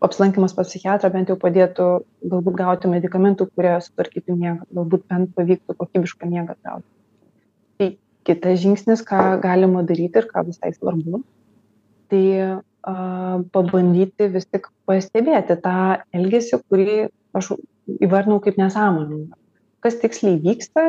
apsilankymas 0.00 0.54
pas 0.56 0.68
psichiatrą 0.68 1.10
bent 1.12 1.30
jau 1.32 1.36
padėtų 1.40 1.86
galbūt 2.32 2.58
gauti 2.58 2.90
medikamentų 2.92 3.48
kurie 3.54 3.74
sutvarkytų 3.84 4.36
miegą 4.36 4.66
galbūt 4.78 5.06
bent 5.10 5.32
pavyktų 5.36 5.76
kokybišką 5.80 6.28
miegą 6.30 6.56
gauti. 6.66 6.88
Tai 7.80 7.88
kitas 8.28 8.60
žingsnis 8.64 9.04
ką 9.08 9.22
galima 9.42 9.84
daryti 9.88 10.20
ir 10.20 10.28
ką 10.32 10.44
visai 10.50 10.72
svarbu 10.76 11.22
tai 12.12 12.22
a 12.86 12.94
pabandyti 13.50 14.28
vis 14.30 14.44
tik 14.46 14.68
pastebėti 14.86 15.56
tą 15.64 15.78
elgesį 16.14 16.60
kurį 16.70 17.08
aš 17.34 17.48
įvardinau 17.98 18.38
kaip 18.44 18.60
nesąmoningą 18.60 19.34
kas 19.86 20.00
tiksliai 20.02 20.42
vyksta 20.42 20.88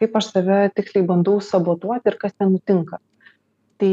kaip 0.00 0.16
aš 0.18 0.32
save 0.32 0.62
tiksliai 0.76 1.06
bandau 1.06 1.38
sabotuoti 1.44 2.12
ir 2.12 2.18
kas 2.24 2.34
ten 2.34 2.54
nutinka 2.56 3.02
tai 3.78 3.92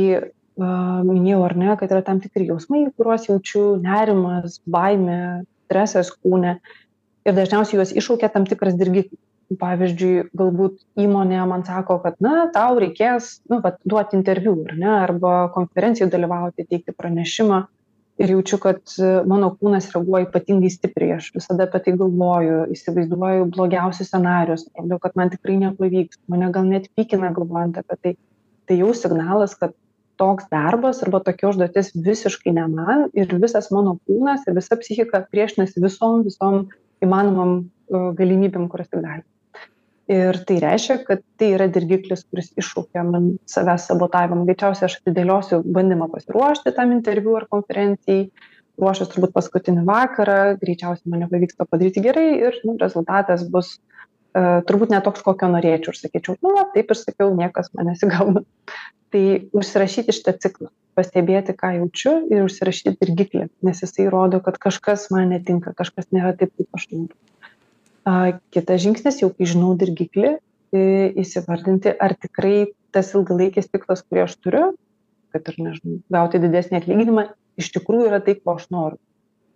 minėjau 0.56 1.44
ar 1.46 1.56
ne 1.60 1.76
kad 1.80 1.92
yra 1.92 2.04
tam 2.06 2.22
tikri 2.24 2.48
jausmai 2.48 2.86
kuriuos 2.96 3.28
jaučiu 3.28 3.76
nerimas 3.84 4.62
baimė 4.66 5.20
stresas 5.66 6.12
kūne. 6.24 6.60
Ir 7.26 7.34
dažniausiai 7.36 7.80
juos 7.80 7.94
iššaukia 7.98 8.30
tam 8.34 8.46
tikras 8.50 8.78
dirgiklis. 8.80 9.20
Pavyzdžiui 9.46 10.32
galbūt 10.34 10.80
įmonė 10.98 11.44
man 11.46 11.62
sako 11.68 12.00
kad 12.02 12.16
na 12.24 12.48
tau 12.54 12.80
reikės 12.82 13.44
nu 13.52 13.60
vat 13.62 13.76
duoti 13.86 14.18
interviu 14.18 14.56
ar 14.66 14.74
ne 14.80 14.88
arba 14.90 15.34
konferencijoj 15.54 16.10
dalyvauti 16.10 16.66
teikti 16.66 16.96
pranešimą 16.98 17.60
ir 18.22 18.32
jaučiu 18.32 18.60
kad 18.64 18.94
mano 19.28 19.50
kūnas 19.60 19.90
reaguoja 19.94 20.30
ypatingai 20.30 20.72
stipriai. 20.72 21.18
Aš 21.20 21.32
visada 21.36 21.68
apie 21.68 21.82
tai 21.86 21.96
galvoju 22.00 22.62
įsivaizduoju 22.76 23.50
blogiausius 23.56 24.12
scenarijus 24.12 24.68
atrodo 24.70 25.00
kad 25.04 25.18
man 25.20 25.34
tikrai 25.34 25.58
nepavyks 25.64 26.22
mane 26.32 26.52
gal 26.56 26.70
net 26.70 26.88
pykina 26.96 27.34
galvojant 27.36 27.82
apie 27.82 28.00
tai. 28.02 28.16
Tai 28.66 28.80
jau 28.80 28.94
signalas 28.98 29.58
kad 29.60 29.76
toks 30.18 30.48
darbas 30.52 31.04
arba 31.04 31.20
tokia 31.26 31.52
užduotis 31.52 31.92
visiškai 32.08 32.56
ne 32.56 32.68
man 32.72 33.08
ir 33.14 33.36
visas 33.44 33.70
mano 33.76 33.98
kūnas 34.08 34.48
ir 34.48 34.56
visa 34.58 34.80
psichika 34.80 35.26
priešinasi 35.32 35.84
visom 35.84 36.24
visom 36.28 36.68
įmanomom 37.04 37.58
galimybėm 37.92 38.70
kurias 38.72 38.90
tik 38.90 39.04
gali 39.04 39.26
ir 40.12 40.38
tai 40.48 40.58
reiškia 40.62 40.98
kad 41.08 41.24
tai 41.40 41.52
yra 41.56 41.68
dirgiklis 41.72 42.26
kuris 42.30 42.52
iššaukia 42.60 43.04
man 43.08 43.32
savęs 43.50 43.88
sabotavimą. 43.90 44.46
Greičiausiai 44.50 44.90
aš 44.90 45.00
atidėliosiu 45.02 45.62
bandymą 45.66 46.10
pasiruošti 46.14 46.76
tam 46.78 46.94
interviu 46.96 47.36
ar 47.40 47.48
konferencijai 47.52 48.28
ruošiuos 48.82 49.12
turbūt 49.14 49.36
paskutinį 49.36 49.86
vakarą 49.88 50.40
greičiausiai 50.62 51.12
man 51.12 51.26
nepavyks 51.26 51.58
to 51.58 51.68
padaryti 51.70 52.04
gerai 52.06 52.28
ir 52.50 52.60
nu 52.68 52.76
rezultatas 52.82 53.46
bus 53.50 53.76
e, 53.76 54.42
turbūt 54.68 54.92
ne 54.94 55.02
toks 55.06 55.26
kokio 55.26 55.50
norėčiau. 55.54 55.96
Ir 55.96 56.02
sakyčiau 56.02 56.38
nu 56.46 56.56
va 56.58 56.68
taip 56.76 56.92
ir 56.92 57.02
sakiau 57.02 57.32
niekas 57.38 57.72
man 57.74 57.94
nesigauna 57.94 58.46
tai 59.16 59.26
užsirašyti 59.56 60.14
šitą 60.16 60.36
ciklą 60.44 60.70
pastebėti 60.96 61.56
ką 61.58 61.72
jaučiu 61.80 62.18
ir 62.32 62.46
užsirašyti 62.46 62.98
dirgiklį 63.02 63.48
nes 63.68 63.82
jisai 63.84 64.10
rodo 64.12 64.42
kad 64.44 64.60
kažkas 64.62 65.10
man 65.14 65.32
netinka 65.34 65.74
kažkas 65.78 66.12
nėra 66.16 66.36
taip 66.40 66.54
kaip 66.56 66.78
aš 66.78 66.90
noriu 66.92 67.16
kitas 68.54 68.84
žingsnis 68.84 69.22
jau 69.24 69.32
kai 69.34 69.48
žinau 69.50 69.74
dirgiklį 69.80 70.36
i 70.76 70.86
įsivardinti 71.24 71.94
ar 72.02 72.14
tikrai 72.20 72.68
tas 72.96 73.14
ilgalaikis 73.16 73.70
tikslas 73.72 74.04
kurį 74.06 74.26
aš 74.26 74.36
turiu 74.44 74.66
kad 75.36 75.52
ir 75.52 75.60
nežinau 75.60 76.00
gauti 76.16 76.40
didesnį 76.44 76.80
atlyginimą 76.80 77.28
iš 77.60 77.72
tikrųjų 77.76 78.10
yra 78.10 78.22
tai 78.24 78.38
ko 78.40 78.56
aš 78.56 78.70
noriu. 78.72 79.00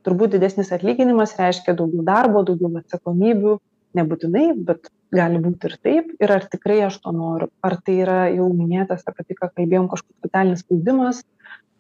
Turbūt 0.07 0.35
didesnis 0.35 0.71
atlyginimas 0.75 1.35
reiškia 1.39 1.75
daugiau 1.79 2.05
darbo 2.07 2.43
daugiau 2.47 2.71
atsakomybių 2.79 3.57
nebūtinai 3.99 4.45
bet 4.67 4.91
gali 5.15 5.41
būt 5.43 5.65
ir 5.67 5.75
taip. 5.83 6.11
Ir 6.21 6.33
ar 6.35 6.45
tikrai 6.51 6.79
aš 6.87 6.99
to 7.03 7.13
noriu? 7.15 7.49
Ar 7.65 7.75
tai 7.83 7.97
yra 8.03 8.19
jau 8.31 8.47
minėtas 8.53 9.03
apie 9.09 9.25
tai 9.27 9.39
ką 9.39 9.51
kalbėjom 9.55 9.89
kažkoks 9.91 10.27
socialinis 10.27 10.63
spaudimas 10.65 11.23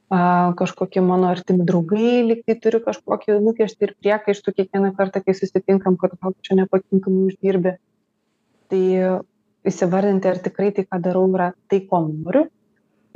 a 0.09 0.53
kažkokie 0.57 1.01
mano 1.05 1.29
artimi 1.29 1.65
draugai 1.69 2.25
lyg 2.25 2.39
tai 2.47 2.55
turi 2.57 2.79
kažkokį 2.81 3.35
lūkestį 3.45 3.85
ir 3.85 3.91
priekaištų 4.01 4.53
kiekvieną 4.57 4.95
kartą 4.97 5.21
kai 5.21 5.35
susitinkam 5.37 5.99
kad 6.01 6.15
gal 6.17 6.33
čia 6.41 6.57
nepakankamai 6.57 7.27
uždirbi. 7.29 7.75
Tai 8.73 8.81
įsivardinti 9.69 10.31
ar 10.31 10.39
tikrai 10.41 10.71
tai 10.73 10.87
ką 10.89 11.01
darau 11.05 11.27
yra 11.29 11.51
tai 11.69 11.83
ko 11.85 12.01
noriu. 12.07 12.47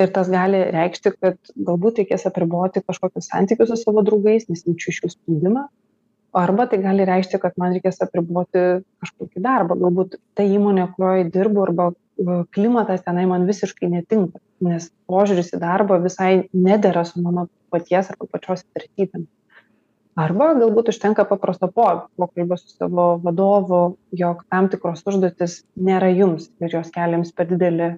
Ir 0.02 0.14
tas 0.14 0.30
gali 0.30 0.60
reikšti 0.74 1.16
kad 1.18 1.38
galbūt 1.54 2.02
reikės 2.02 2.28
apriboti 2.30 2.82
kažkokius 2.86 3.30
santykius 3.32 3.74
su 3.74 3.80
savo 3.82 4.06
draugais 4.06 4.46
nes 4.50 4.62
jaučiu 4.66 4.94
iš 4.94 5.02
jų 5.02 5.12
spaudimą. 5.16 5.66
Arba 6.38 6.66
tai 6.70 6.78
gali 6.82 7.10
reikšti 7.10 7.42
kad 7.42 7.58
man 7.62 7.74
reikės 7.74 8.02
apriboti 8.06 8.84
kažkokį 9.02 9.42
darbą. 9.42 9.78
Galbūt 9.82 10.18
ta 10.38 10.46
įmonė 10.46 10.92
kurioj 10.94 11.26
dirbu 11.34 11.66
arba 11.66 11.92
klimatas 12.54 13.02
tenai 13.06 13.26
man 13.30 13.50
visiškai 13.50 13.90
netinka 13.90 14.38
nes 14.64 14.90
požiūris 15.12 15.54
į 15.56 15.62
darbą 15.64 16.00
visai 16.04 16.34
nedera 16.54 17.04
su 17.08 17.22
mano 17.22 17.48
paties 17.74 18.12
arba 18.14 18.30
pačios 18.32 18.66
vertybėm 18.76 19.26
arba 20.20 20.52
galbūt 20.60 20.92
užtenka 20.94 21.26
paprasto 21.30 21.70
po 21.74 21.88
pokalbio 22.22 22.58
su 22.62 22.70
savo 22.76 23.08
vadovu 23.24 23.82
jog 24.24 24.44
tam 24.54 24.70
tikros 24.74 25.04
užduotys 25.10 25.62
nėra 25.90 26.12
jums 26.14 26.50
ir 26.62 26.76
jos 26.78 26.94
kelia 26.94 27.18
jums 27.18 27.34
per 27.38 27.50
didelį 27.50 27.90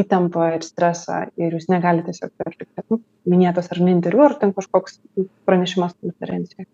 įtampą 0.00 0.50
ir 0.56 0.66
stresą 0.66 1.22
ir 1.38 1.54
jūs 1.56 1.70
negalit 1.70 2.08
tiesiog 2.10 2.46
atlikti 2.46 2.86
nu 2.90 3.00
minėtas 3.30 3.70
ar 3.72 3.82
interviu 3.86 4.26
ar 4.26 4.36
ten 4.42 4.54
kažkoks 4.56 5.00
pranešimas 5.46 5.96
konferencijoj 6.00 6.66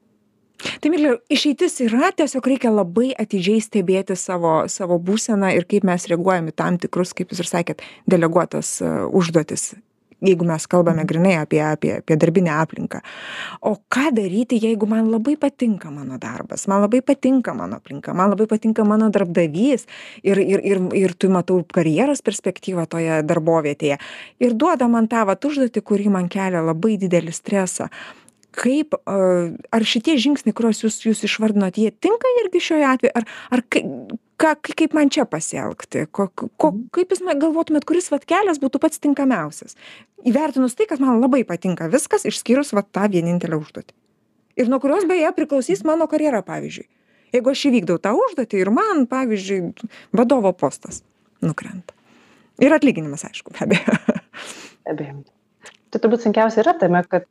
tai 0.81 0.93
migle 0.93 1.17
išeitis 1.33 1.81
yra 1.87 2.13
tiesiog 2.17 2.47
reikia 2.53 2.73
labai 2.73 3.13
atidžiai 3.19 3.63
stebėti 3.65 4.17
savo 4.19 4.59
savo 4.73 4.99
būseną 5.03 5.53
ir 5.57 5.69
kaip 5.69 5.87
mes 5.89 6.09
reaguojam 6.11 6.53
į 6.53 6.57
tam 6.57 6.79
tikrus 6.83 7.15
kaip 7.17 7.33
jūs 7.33 7.45
ir 7.45 7.51
sakėt 7.51 7.85
deleguotas 8.11 8.79
e, 8.81 8.93
užduotis 9.07 9.75
jeigu 10.21 10.47
mes 10.49 10.67
kalbame 10.67 11.03
mhm. 11.03 11.07
grynai 11.07 11.35
apie 11.43 11.61
apie 11.61 11.93
apie 11.99 12.17
darbinę 12.17 12.53
aplinką 12.57 13.01
o 13.61 13.77
ką 13.95 14.11
daryti 14.17 14.59
jeigu 14.63 14.87
man 14.87 15.11
labai 15.11 15.37
patinka 15.37 15.91
mano 15.91 16.19
darbas 16.19 16.67
man 16.67 16.81
labai 16.81 17.03
patinka 17.03 17.55
mano 17.55 17.77
aplinka 17.77 18.15
man 18.15 18.31
labai 18.31 18.47
patinka 18.47 18.85
mano 18.85 19.11
darbdavys 19.11 19.87
ir 20.23 20.39
ir 20.39 20.61
ir 20.65 20.81
ir 20.95 21.15
tu 21.15 21.29
matau 21.29 21.63
karjeros 21.65 22.23
perspektyvą 22.23 22.87
toje 22.87 23.23
darbovietėje 23.23 23.99
ir 24.41 24.55
duoda 24.55 24.89
man 24.89 25.09
tą 25.09 25.27
vat 25.27 25.45
užduotį 25.45 25.83
kuri 25.83 26.09
man 26.09 26.29
kelia 26.29 26.65
labai 26.65 26.97
didelį 26.97 27.33
stresą 27.33 27.91
kaip 28.57 28.97
ar 29.07 29.85
šitie 29.85 30.17
žingsniai 30.21 30.57
kuriuos 30.57 30.83
jūs 30.85 31.03
jūs 31.05 31.25
išvardinot 31.29 31.77
jie 31.81 31.91
tinka 31.93 32.31
irgi 32.43 32.63
šiuo 32.69 32.81
atveju 32.93 33.13
ar 33.21 33.29
ar 33.53 33.63
kai 33.73 33.83
ką 34.41 34.53
kaip 34.63 34.97
man 34.97 35.11
čia 35.13 35.25
pasielgti? 35.29 36.07
Ko 36.13 36.29
ko 36.33 36.71
mhm. 36.71 36.89
kaip 36.95 37.13
jūs 37.15 37.23
galvotumėt 37.27 37.87
kuris 37.89 38.11
vat 38.13 38.27
kelias 38.29 38.61
būtų 38.63 38.81
pats 38.83 39.01
tinkamiausias? 39.03 39.77
Įvertinus 40.27 40.77
tai 40.77 40.89
kad 40.91 41.01
man 41.03 41.21
labai 41.23 41.45
patinka 41.49 41.89
viskas 41.93 42.27
išskyrus 42.29 42.75
vat 42.77 42.91
tą 42.93 43.07
vienintelę 43.13 43.59
užduotį. 43.61 43.95
Ir 44.57 44.71
nuo 44.73 44.81
kurios 44.81 45.05
beje 45.09 45.29
priklausys 45.37 45.85
mano 45.85 46.09
karjera 46.09 46.41
pavyzdžiui. 46.45 46.89
Jeigu 47.35 47.53
aš 47.53 47.67
įvykdau 47.69 48.01
tą 48.01 48.15
užduotį 48.17 48.61
ir 48.63 48.73
man 48.73 49.05
pavyzdžiui 49.11 49.89
vadovo 50.17 50.53
postas 50.57 51.03
nukrenta. 51.45 51.93
Ir 52.63 52.73
atlyginimas 52.73 53.27
aišku 53.29 53.53
be 53.53 53.67
abejo. 53.67 53.97
Be 54.87 54.95
abejo. 54.95 55.17
Tai 55.93 56.01
turbūt 56.03 56.25
sunkiausia 56.25 56.63
yra 56.65 56.73
tame 56.81 57.03
kad 57.09 57.27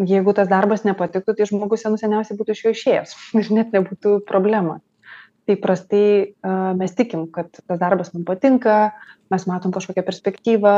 jeigu 0.00 0.32
tas 0.36 0.48
darbas 0.48 0.86
nepatiktų 0.88 1.36
tai 1.36 1.48
žmogus 1.50 1.84
senų 1.84 2.00
seniausiai 2.00 2.38
būtų 2.38 2.56
iš 2.56 2.64
jo 2.64 2.76
išėjęs. 2.76 3.16
Ir 3.40 3.50
net 3.56 3.74
nebūtų 3.76 4.20
problemos 4.28 4.80
tai 5.50 5.56
prastai 5.58 6.34
mes 6.78 6.94
tikim 6.94 7.26
kad 7.32 7.50
tas 7.50 7.78
darbas 7.80 8.12
mum 8.14 8.24
patinka 8.24 8.92
mes 9.32 9.46
matom 9.50 9.72
kažkokią 9.74 10.04
perspektyvą 10.06 10.74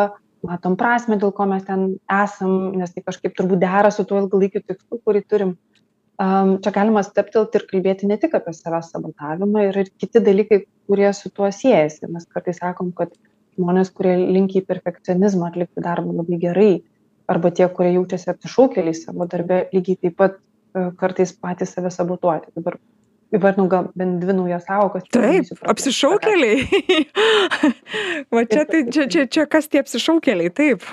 matom 0.46 0.76
prasmę 0.80 1.18
dėl 1.20 1.34
ko 1.36 1.46
mes 1.50 1.66
ten 1.66 1.98
esam 2.08 2.72
nes 2.78 2.94
tai 2.94 3.04
kažkaip 3.04 3.36
turbūt 3.36 3.60
dera 3.62 3.90
su 3.90 4.06
tuo 4.08 4.22
ilgalaikiu 4.22 4.62
tikslu 4.64 5.00
kurį 5.04 5.22
turim. 5.28 5.52
Čia 6.22 6.70
galima 6.74 7.02
stabtelt 7.02 7.54
ir 7.56 7.64
kalbėti 7.70 8.06
ne 8.06 8.18
tik 8.20 8.34
apie 8.38 8.52
savęs 8.54 8.92
sabotavimą 8.92 9.66
yra 9.70 9.82
ir 9.82 9.90
kiti 9.98 10.22
dalykai 10.22 10.62
kurie 10.86 11.10
su 11.16 11.30
tuo 11.34 11.48
siejasi. 11.50 12.06
Mes 12.12 12.26
kartais 12.30 12.60
sakom 12.62 12.92
kad 12.94 13.14
žmonės 13.58 13.90
kurie 13.96 14.14
linkę 14.20 14.60
į 14.60 14.66
perfekcionizmą 14.68 15.50
atlikti 15.50 15.84
darbą 15.84 16.14
labai 16.20 16.38
gerai 16.42 16.72
arba 17.32 17.52
tie 17.54 17.68
kurie 17.72 17.94
jaučiasi 17.96 18.30
apsišaukėliais 18.32 19.04
savo 19.06 19.28
darbe 19.30 19.64
lygiai 19.74 20.00
taip 20.06 20.18
pat 20.20 20.38
e, 20.38 20.90
kartais 21.00 21.34
patys 21.34 21.74
save 21.76 21.92
sabotuoja. 21.94 22.44
Tai 22.44 22.60
dabar 22.60 22.78
įvardinau 23.32 23.68
gal 23.72 23.90
bent 23.98 24.20
dvi 24.22 24.36
naujas 24.36 24.66
sąvokas 24.68 25.08
taip 25.14 25.66
apsišaukėliai. 25.74 26.62
Va 28.34 28.46
čia 28.48 28.64
tai 28.68 28.86
čia 28.92 29.08
čia 29.08 29.26
čia 29.26 29.48
kas 29.50 29.70
tie 29.72 29.82
apsišaukėliai 29.82 30.52
taip. 30.54 30.86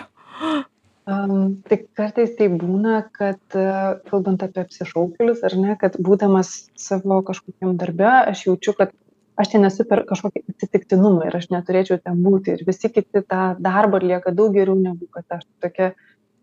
Um, 1.10 1.64
tai 1.66 1.80
kartais 1.98 2.36
tai 2.38 2.52
būna, 2.54 3.00
kad 3.18 3.40
uh, 3.58 3.98
kalbant 4.12 4.44
apie 4.46 4.62
apsišaukėlius, 4.62 5.40
ar 5.48 5.56
ne, 5.58 5.74
kad 5.82 5.96
būdamas 6.06 6.52
savo 6.78 7.24
kažkokiam 7.26 7.74
darbe, 7.82 8.06
aš 8.30 8.44
jaučiu, 8.46 8.76
kad 8.78 8.94
aš 9.42 9.54
ten 9.56 9.66
esu 9.66 9.86
per 9.90 10.04
kažkokį 10.10 10.44
atsitiktinumą 10.54 11.30
ir 11.30 11.38
aš 11.40 11.48
neturėčiau 11.54 11.98
ten 12.04 12.20
būti. 12.22 12.54
Ir 12.54 12.62
visi 12.68 12.92
kiti 12.94 13.24
tą 13.24 13.42
darbą 13.58 14.04
atlieka 14.04 14.36
daug 14.36 14.54
geriau 14.54 14.78
negu 14.78 15.10
kad 15.16 15.40
aš. 15.40 15.48
Tokia 15.64 15.94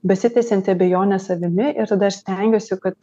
besitęsianti 0.07 0.73
abejonė 0.75 1.19
savimi 1.23 1.71
ir 1.73 1.88
tada 1.88 2.11
aš 2.11 2.21
stengiuosi 2.23 2.79
kad 2.83 2.97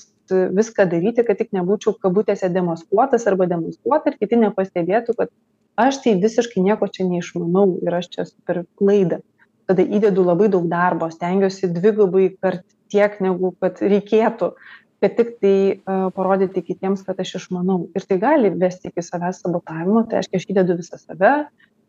viską 0.60 0.86
daryti 0.92 1.26
kad 1.28 1.40
tik 1.40 1.52
nebūčiau 1.56 1.96
kabutėse 2.04 2.50
demaskuotas 2.54 3.26
arba 3.32 3.48
demaskuota 3.50 4.12
ir 4.14 4.20
kiti 4.22 4.40
nepastebėtų 4.44 5.18
kad 5.18 5.34
aš 5.76 6.04
tai 6.04 6.16
visiškai 6.22 6.64
nieko 6.64 6.88
čia 6.88 7.08
neišmanau 7.10 7.80
ir 7.82 7.98
aš 7.98 8.10
čia 8.14 8.28
per 8.48 8.64
klaidą. 8.80 9.22
Tada 9.68 9.84
įdedu 9.84 10.26
labai 10.28 10.50
daug 10.52 10.68
darbo, 10.70 11.08
stengiuosi 11.10 11.72
dvigubai 11.72 12.28
kart 12.36 12.66
tiek, 12.92 13.16
negu 13.24 13.54
kad 13.64 13.80
reikėtų, 13.82 14.52
kad 15.04 15.16
tik 15.18 15.38
tai 15.44 15.56
uh, 15.72 16.10
parodyti 16.16 16.64
kitiems, 16.68 17.06
kad 17.08 17.20
aš 17.24 17.38
išmanau. 17.40 17.86
Ir 17.96 18.06
tai 18.08 18.20
gali 18.22 18.52
vesti 18.52 18.92
iki 18.92 19.04
savęs 19.04 19.40
sabotavimo, 19.44 20.04
tai 20.08 20.20
reiškia, 20.20 20.42
aš 20.42 20.50
įdedu 20.52 20.78
visą 20.82 21.00
save, 21.00 21.34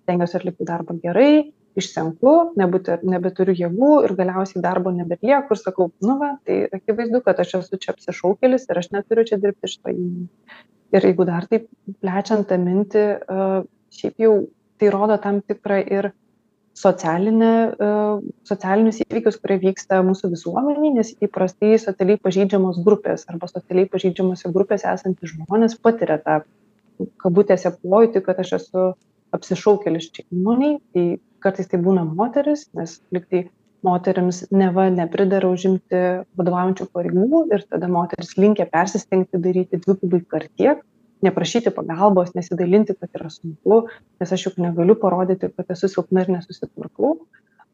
stengiuosi 0.05 0.39
atlikti 0.39 0.69
darbą 0.71 0.97
gerai, 1.03 1.51
išsenku, 1.79 2.35
nebūti, 2.59 2.99
nebeturiu 3.11 3.55
jėgų 3.59 3.93
ir 4.07 4.15
galiausiai 4.19 4.63
darbo 4.63 4.93
nebetlieku 4.95 5.57
ir 5.57 5.61
sakau, 5.61 5.89
nu 6.05 6.19
va, 6.21 6.35
tai 6.47 6.65
akivaizdu, 6.79 7.21
kad 7.27 7.41
aš 7.43 7.57
esu 7.61 7.81
čia 7.83 7.95
apsišaukėlis 7.95 8.69
ir 8.71 8.81
aš 8.81 8.91
neturiu 8.95 9.27
čia 9.31 9.41
dirbti 9.43 9.73
šitą 9.75 9.95
įmonę. 9.95 10.59
Ir 10.95 11.09
jeigu 11.09 11.27
dar 11.27 11.49
taip 11.51 11.67
plečiant 12.05 12.47
tą 12.47 12.61
mintį, 12.63 13.07
šiaip 13.95 14.23
jau 14.23 14.35
tai 14.79 14.93
rodo 14.95 15.17
tam 15.23 15.41
tikrą 15.43 15.81
ir 15.83 16.13
socialinę, 16.79 17.51
socialinius 18.47 19.01
įvykius, 19.05 19.39
kurie 19.43 19.61
vyksta 19.63 20.01
mūsų 20.07 20.33
visuomenį, 20.33 20.91
nes 20.99 21.13
įprastai 21.23 21.77
socialiai 21.83 22.19
pažydžiamos 22.23 22.81
grupės 22.87 23.27
arba 23.31 23.51
socialiai 23.51 23.91
pažydžiamose 23.91 24.51
grupėse 24.55 24.91
esantys 24.91 25.35
žmonės 25.35 25.79
patiria 25.83 26.19
tą 26.23 26.41
kabutėse 27.23 27.75
pojūtį, 27.83 28.23
kad 28.27 28.43
aš 28.43 28.57
esu 28.59 28.89
apsišaukėlis 29.35 30.11
čia 30.15 30.27
įmoniai, 30.35 30.79
tai 30.95 31.07
kartais 31.45 31.69
tai 31.71 31.81
būna 31.85 32.07
moteris, 32.09 32.67
nes 32.77 32.99
liktai 33.15 33.45
moteriams 33.85 34.45
neva 34.55 34.89
nepridara 34.93 35.51
užimti 35.53 36.01
vadovaujančių 36.39 36.89
pareigų 36.97 37.45
ir 37.53 37.65
tada 37.69 37.91
moteris 37.93 38.33
linkia 38.41 38.67
persistengti 38.71 39.41
daryti 39.45 39.81
dvigubai 39.83 40.23
kart 40.29 40.51
tiek, 40.57 40.81
neprašyti 41.25 41.73
pagalbos, 41.75 42.33
nesidalinti, 42.37 42.97
kad 43.01 43.13
yra 43.19 43.31
sunku, 43.33 43.85
nes 44.21 44.33
aš 44.37 44.49
juk 44.49 44.61
negaliu 44.63 44.97
parodyti, 45.01 45.51
kad 45.57 45.73
esu 45.77 45.91
silpna 45.93 46.25
ir 46.25 46.33
nesusitvarkau. 46.37 47.19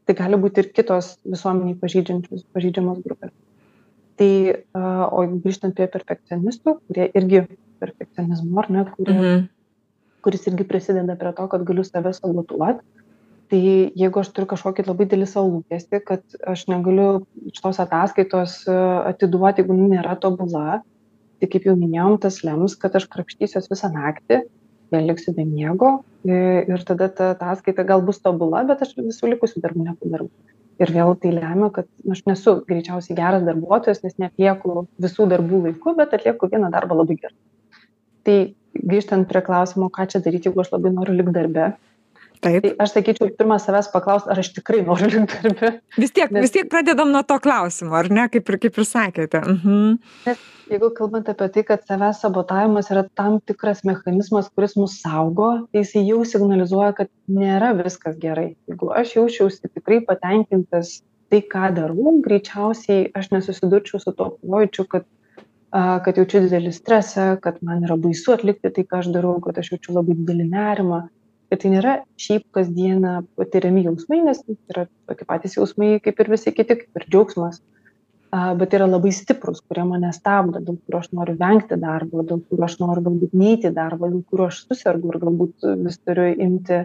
Tai 0.07 0.17
gali 0.19 0.39
būti 0.43 0.65
ir 0.65 0.71
kitos 0.75 1.15
visuomeniai 1.29 1.79
pažydžiamos 1.79 3.03
grupės. 3.05 3.33
Tai, 4.21 4.31
o 5.17 5.25
grįžtant 5.45 5.77
prie 5.77 5.87
perfekcionistų, 5.91 6.77
kurie 6.89 7.07
irgi 7.17 7.45
perfekcionizmo, 7.81 8.59
ar 8.61 8.71
ne, 8.71 8.85
kurie, 8.97 9.15
mm 9.15 9.23
-hmm. 9.25 9.45
kuris 10.27 10.47
irgi 10.51 10.67
prisideda 10.69 11.17
prie 11.17 11.33
to, 11.37 11.47
kad 11.53 11.65
galiu 11.65 11.85
save 11.85 12.13
sabotuoti, 12.13 12.85
tai 13.51 13.61
jeigu 13.99 14.21
aš 14.21 14.31
turiu 14.35 14.47
kažkokį 14.53 14.87
labai 14.87 15.07
didelį 15.09 15.27
savo 15.27 15.57
lūkestį, 15.57 16.01
kad 16.07 16.39
aš 16.53 16.69
negaliu 16.71 17.09
šitos 17.51 17.81
ataskaitos 17.83 18.61
e, 18.71 18.77
atiduoti, 19.11 19.65
jeigu 19.65 19.77
nėra 19.79 20.15
tobula, 20.23 20.81
tai 21.41 21.49
kaip 21.51 21.67
jau 21.67 21.75
minėjom, 21.79 22.21
tas 22.23 22.41
lems, 22.47 22.77
kad 22.79 22.95
aš 22.99 23.09
krapštysiuos 23.11 23.67
visą 23.73 23.91
naktį, 23.95 24.45
vėl 24.95 25.11
liksiu 25.11 25.35
be 25.35 25.47
miego 25.49 25.97
e, 26.23 26.63
ir 26.69 26.87
tada 26.87 27.11
ta 27.11 27.33
ataskaita 27.35 27.87
gal 27.89 28.07
bus 28.07 28.23
tobula, 28.23 28.63
bet 28.69 28.87
aš 28.87 28.95
visų 29.01 29.35
likusių 29.35 29.65
darbų 29.67 29.89
nepadarau. 29.89 30.31
Ir 30.81 30.95
vėl 30.95 31.13
tai 31.21 31.35
lemia, 31.35 31.69
kad 31.75 31.91
aš 32.09 32.23
nesu 32.31 32.57
greičiausiai 32.71 33.19
geras 33.19 33.43
darbuotojas, 33.45 34.01
nes 34.07 34.17
neatlieku 34.23 34.87
visų 35.03 35.27
darbų 35.35 35.67
laiku, 35.67 35.93
bet 35.99 36.15
atlieku 36.17 36.49
vieną 36.49 36.71
darbą 36.73 37.03
labai 37.03 37.19
gerai. 37.21 37.37
Tai 38.25 38.39
grįžtant 38.79 39.29
prie 39.29 39.43
klausimo, 39.45 39.91
ką 39.93 40.07
čia 40.09 40.23
daryti, 40.25 40.49
jeigu 40.49 40.63
aš 40.63 40.73
labai 40.77 40.95
noriu 40.95 41.19
likti 41.19 41.35
darbe, 41.37 41.73
Taip. 42.41 42.65
Tai 42.65 42.71
aš 42.81 42.95
sakyčiau, 42.95 43.29
pirmą 43.37 43.59
savęs 43.61 43.91
paklausti, 43.93 44.31
ar 44.33 44.39
aš 44.41 44.49
tikrai 44.57 44.81
noriu 44.87 45.11
likti 45.13 45.41
darbe. 45.45 45.71
Vis 46.01 46.15
tiek, 46.17 46.31
nes, 46.33 46.47
vis 46.47 46.55
tiek 46.55 46.71
pradedam 46.73 47.11
nuo 47.13 47.21
to 47.29 47.37
klausimo, 47.43 47.93
ar 47.99 48.09
ne, 48.09 48.25
kaip 48.33 48.49
ir, 48.49 48.57
kaip 48.63 48.81
ir 48.81 48.87
sakėte. 48.89 49.43
Mhm. 49.45 49.99
Nes 50.25 50.47
jeigu 50.71 50.89
kalbant 50.97 51.29
apie 51.29 51.51
tai, 51.53 51.67
kad 51.69 51.85
savęs 51.85 52.23
sabotavimas 52.25 52.89
yra 52.95 53.05
tam 53.19 53.37
tikras 53.45 53.85
mechanizmas, 53.85 54.49
kuris 54.57 54.79
mus 54.81 54.97
saugo, 55.03 55.51
tai 55.69 55.85
jis 55.85 55.93
jau 56.01 56.25
signalizuoja, 56.33 56.95
kad 57.03 57.13
nėra 57.29 57.75
viskas 57.83 58.17
gerai. 58.25 58.55
Jeigu 58.71 58.89
aš 58.97 59.15
jaučiausi 59.19 59.69
tikrai 59.69 60.01
patenkintas 60.09 61.01
tai, 61.31 61.45
ką 61.45 61.75
darau, 61.77 62.17
greičiausiai 62.25 63.11
aš 63.21 63.33
nesusidurčiau 63.37 64.01
su 64.01 64.17
to 64.17 64.35
pojūčiu, 64.41 64.89
kad 64.89 65.09
kad 65.71 66.17
jaučiu 66.19 66.41
didelį 66.43 66.73
stresą, 66.75 67.37
kad 67.39 67.61
man 67.63 67.85
yra 67.87 67.95
baisu 67.95 68.33
atlikti 68.35 68.73
tai, 68.75 68.83
ką 68.83 69.05
aš 69.05 69.13
darau, 69.15 69.37
kad 69.45 69.61
aš 69.61 69.69
jaučiu 69.77 69.93
labai 69.95 70.17
didelį 70.19 70.49
nerimą 70.51 71.05
ir 71.51 71.61
tai 71.61 71.73
nėra 71.73 71.97
šiaip 72.21 72.47
kasdieną 72.55 73.17
patiriami 73.39 73.85
jausmai, 73.89 74.23
nes 74.27 74.43
yra 74.71 74.87
tokie 75.11 75.27
patys 75.29 75.59
jausmai 75.59 75.99
kaip 76.05 76.23
ir 76.23 76.33
visi 76.33 76.55
kiti, 76.55 76.79
kaip 76.83 77.01
ir 77.01 77.07
džiaugsmas, 77.11 77.61
bet 78.31 78.77
yra 78.79 78.87
labai 78.87 79.11
stiprus, 79.15 79.59
kurie 79.67 79.85
mane 79.89 80.13
stabdo, 80.15 80.63
dėl 80.63 80.79
kurių 80.79 81.01
aš 81.01 81.09
noriu 81.17 81.35
vengti 81.41 81.79
darbo, 81.81 82.23
dėl 82.27 82.45
kurių 82.47 82.67
aš 82.67 82.77
noriu 82.83 83.03
galbūt 83.09 83.35
neiti 83.35 83.73
darbą, 83.75 84.13
dėl 84.13 84.23
kurių 84.31 84.47
aš 84.47 84.63
susirgu 84.69 85.11
ir 85.11 85.19
galbūt 85.25 85.71
vis 85.83 85.99
turiu 86.05 86.29
imti 86.47 86.85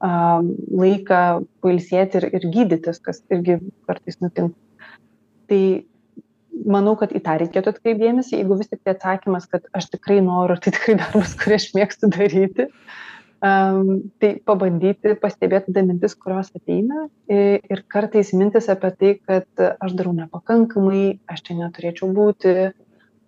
laiką 0.00 1.20
pailsėti 1.64 2.20
ir, 2.20 2.28
ir 2.36 2.48
gydytis, 2.52 3.00
kas 3.04 3.22
irgi 3.32 3.60
kartais 3.88 4.18
nutinka. 4.20 4.56
Tai 5.48 5.60
manau, 6.66 6.96
kad 7.00 7.12
į 7.16 7.22
tą 7.24 7.36
reikėtų 7.42 7.72
atkreipdėmėsi, 7.74 8.36
jeigu 8.38 8.58
vis 8.58 8.68
tik 8.72 8.80
tai 8.84 8.96
atsakymas, 8.96 9.46
kad 9.52 9.68
aš 9.76 9.90
tikrai 9.92 10.18
noriu, 10.24 10.56
tai 10.60 10.72
tikrai 10.76 10.96
darbas, 11.00 11.36
kurį 11.38 11.58
aš 11.60 11.68
mėgstu 11.76 12.10
daryti, 12.12 12.68
um, 13.44 14.00
tai 14.20 14.36
pabandyti 14.46 15.16
pastebėti 15.20 15.72
tada 15.72 15.84
mintis, 15.86 16.14
kurios 16.18 16.50
ateina 16.56 17.06
ir 17.28 17.82
kartais 17.92 18.32
mintis 18.36 18.70
apie 18.72 18.92
tai, 19.00 19.12
kad 19.20 19.66
aš 19.66 19.96
darau 19.98 20.14
nepakankamai, 20.16 21.18
aš 21.30 21.44
čia 21.48 21.58
neturėčiau 21.60 22.10
būti, 22.16 22.54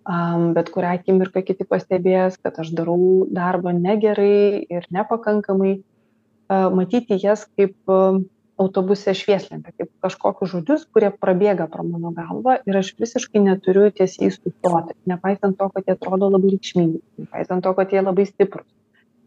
um, 0.09 0.49
bet 0.57 0.71
kurią 0.73 0.95
akimirką 0.99 1.43
kiti 1.45 1.67
pastebės, 1.67 2.39
kad 2.41 2.59
aš 2.63 2.73
darau 2.77 3.27
darbą 3.29 3.75
negerai 3.75 4.65
ir 4.65 4.89
nepakankamai, 4.95 5.79
uh, 5.79 6.67
matyti 6.73 7.19
jas 7.21 7.45
kaip 7.55 7.75
uh, 7.91 8.19
autobuse 8.59 9.13
švieslentę, 9.15 9.71
kaip 9.77 9.91
kažkokius 10.03 10.51
žodžius, 10.51 10.81
kurie 10.91 11.13
prabėga 11.15 11.69
pro 11.71 11.85
mano 11.87 12.11
galvą 12.11 12.57
ir 12.67 12.81
aš 12.81 12.91
visiškai 12.99 13.39
neturiu 13.45 13.85
ties 13.95 14.17
jais 14.19 14.35
sustoti, 14.35 14.97
nepaisant 15.07 15.55
to, 15.55 15.69
kad 15.71 15.87
jie 15.87 15.95
atrodo 15.95 16.27
labai 16.27 16.57
reikšmingi, 16.57 16.99
nepaisant 17.23 17.63
to, 17.63 17.71
kad 17.77 17.95
jie 17.95 18.03
labai 18.03 18.27
stiprus 18.27 18.67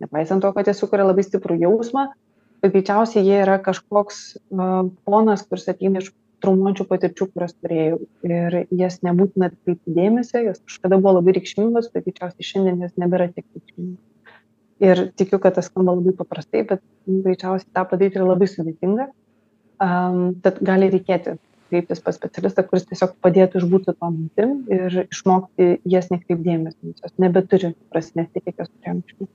nepaisant 0.02 0.44
to, 0.44 0.50
kad 0.56 0.68
jie 0.68 0.74
sukuria 0.76 1.06
labai 1.08 1.24
stiprų 1.26 1.58
jausmą, 1.62 2.08
bet 2.62 2.74
greičiausiai 2.74 3.24
jie 3.26 3.38
yra 3.44 3.58
kažkoks 3.62 4.22
uh, 4.34 4.90
fonas, 5.06 5.46
kuris 5.48 5.68
ateina 5.72 6.02
iš 6.02 6.12
traumuojančių 6.42 6.86
patirčių, 6.90 7.28
kurias 7.34 7.54
turėjau. 7.58 7.98
Ir 8.26 8.56
jas 8.74 8.98
nebūtina 9.06 9.50
atkreipti 9.50 9.94
dėmesio, 9.94 10.42
jos 10.48 10.62
kažkada 10.66 10.98
buvo 10.98 11.18
labai 11.20 11.36
reikšmingos, 11.38 11.90
bet 11.94 12.06
greičiausiai 12.08 12.48
šiandien 12.48 12.82
jos 12.86 12.96
nebėra 13.00 13.28
tiek 13.30 13.46
reikšmingos. 13.46 14.00
Ir 14.82 15.04
tikiu, 15.18 15.38
kad 15.42 15.54
tas 15.54 15.68
skamba 15.70 15.94
labai 15.94 16.14
paprastai, 16.18 16.64
bet 16.66 16.82
greičiausiai 17.06 17.70
tą 17.70 17.86
padaryti 17.86 18.18
yra 18.18 18.32
labai 18.32 18.50
sudėtinga. 18.50 19.08
Um, 19.82 20.24
tad 20.42 20.58
gali 20.62 20.90
reikėti 20.90 21.36
kreiptis 21.72 22.02
pas 22.04 22.18
specialistą, 22.18 22.64
kuris 22.68 22.84
tiesiog 22.90 23.14
padėtų 23.24 23.62
išbūti 23.62 23.94
to 23.94 24.10
mintim 24.12 24.58
ir 24.70 24.98
išmokti 25.06 25.68
jas 25.88 26.10
nekreipdėmės, 26.12 26.76
nes 26.82 26.98
jos 27.00 27.14
nebeturi 27.22 27.72
prasmės 27.94 28.28
tiek, 28.34 28.44
kiek 28.44 28.58
jos 28.60 28.70
turėjo 28.74 28.98
anksčiau 28.98 29.30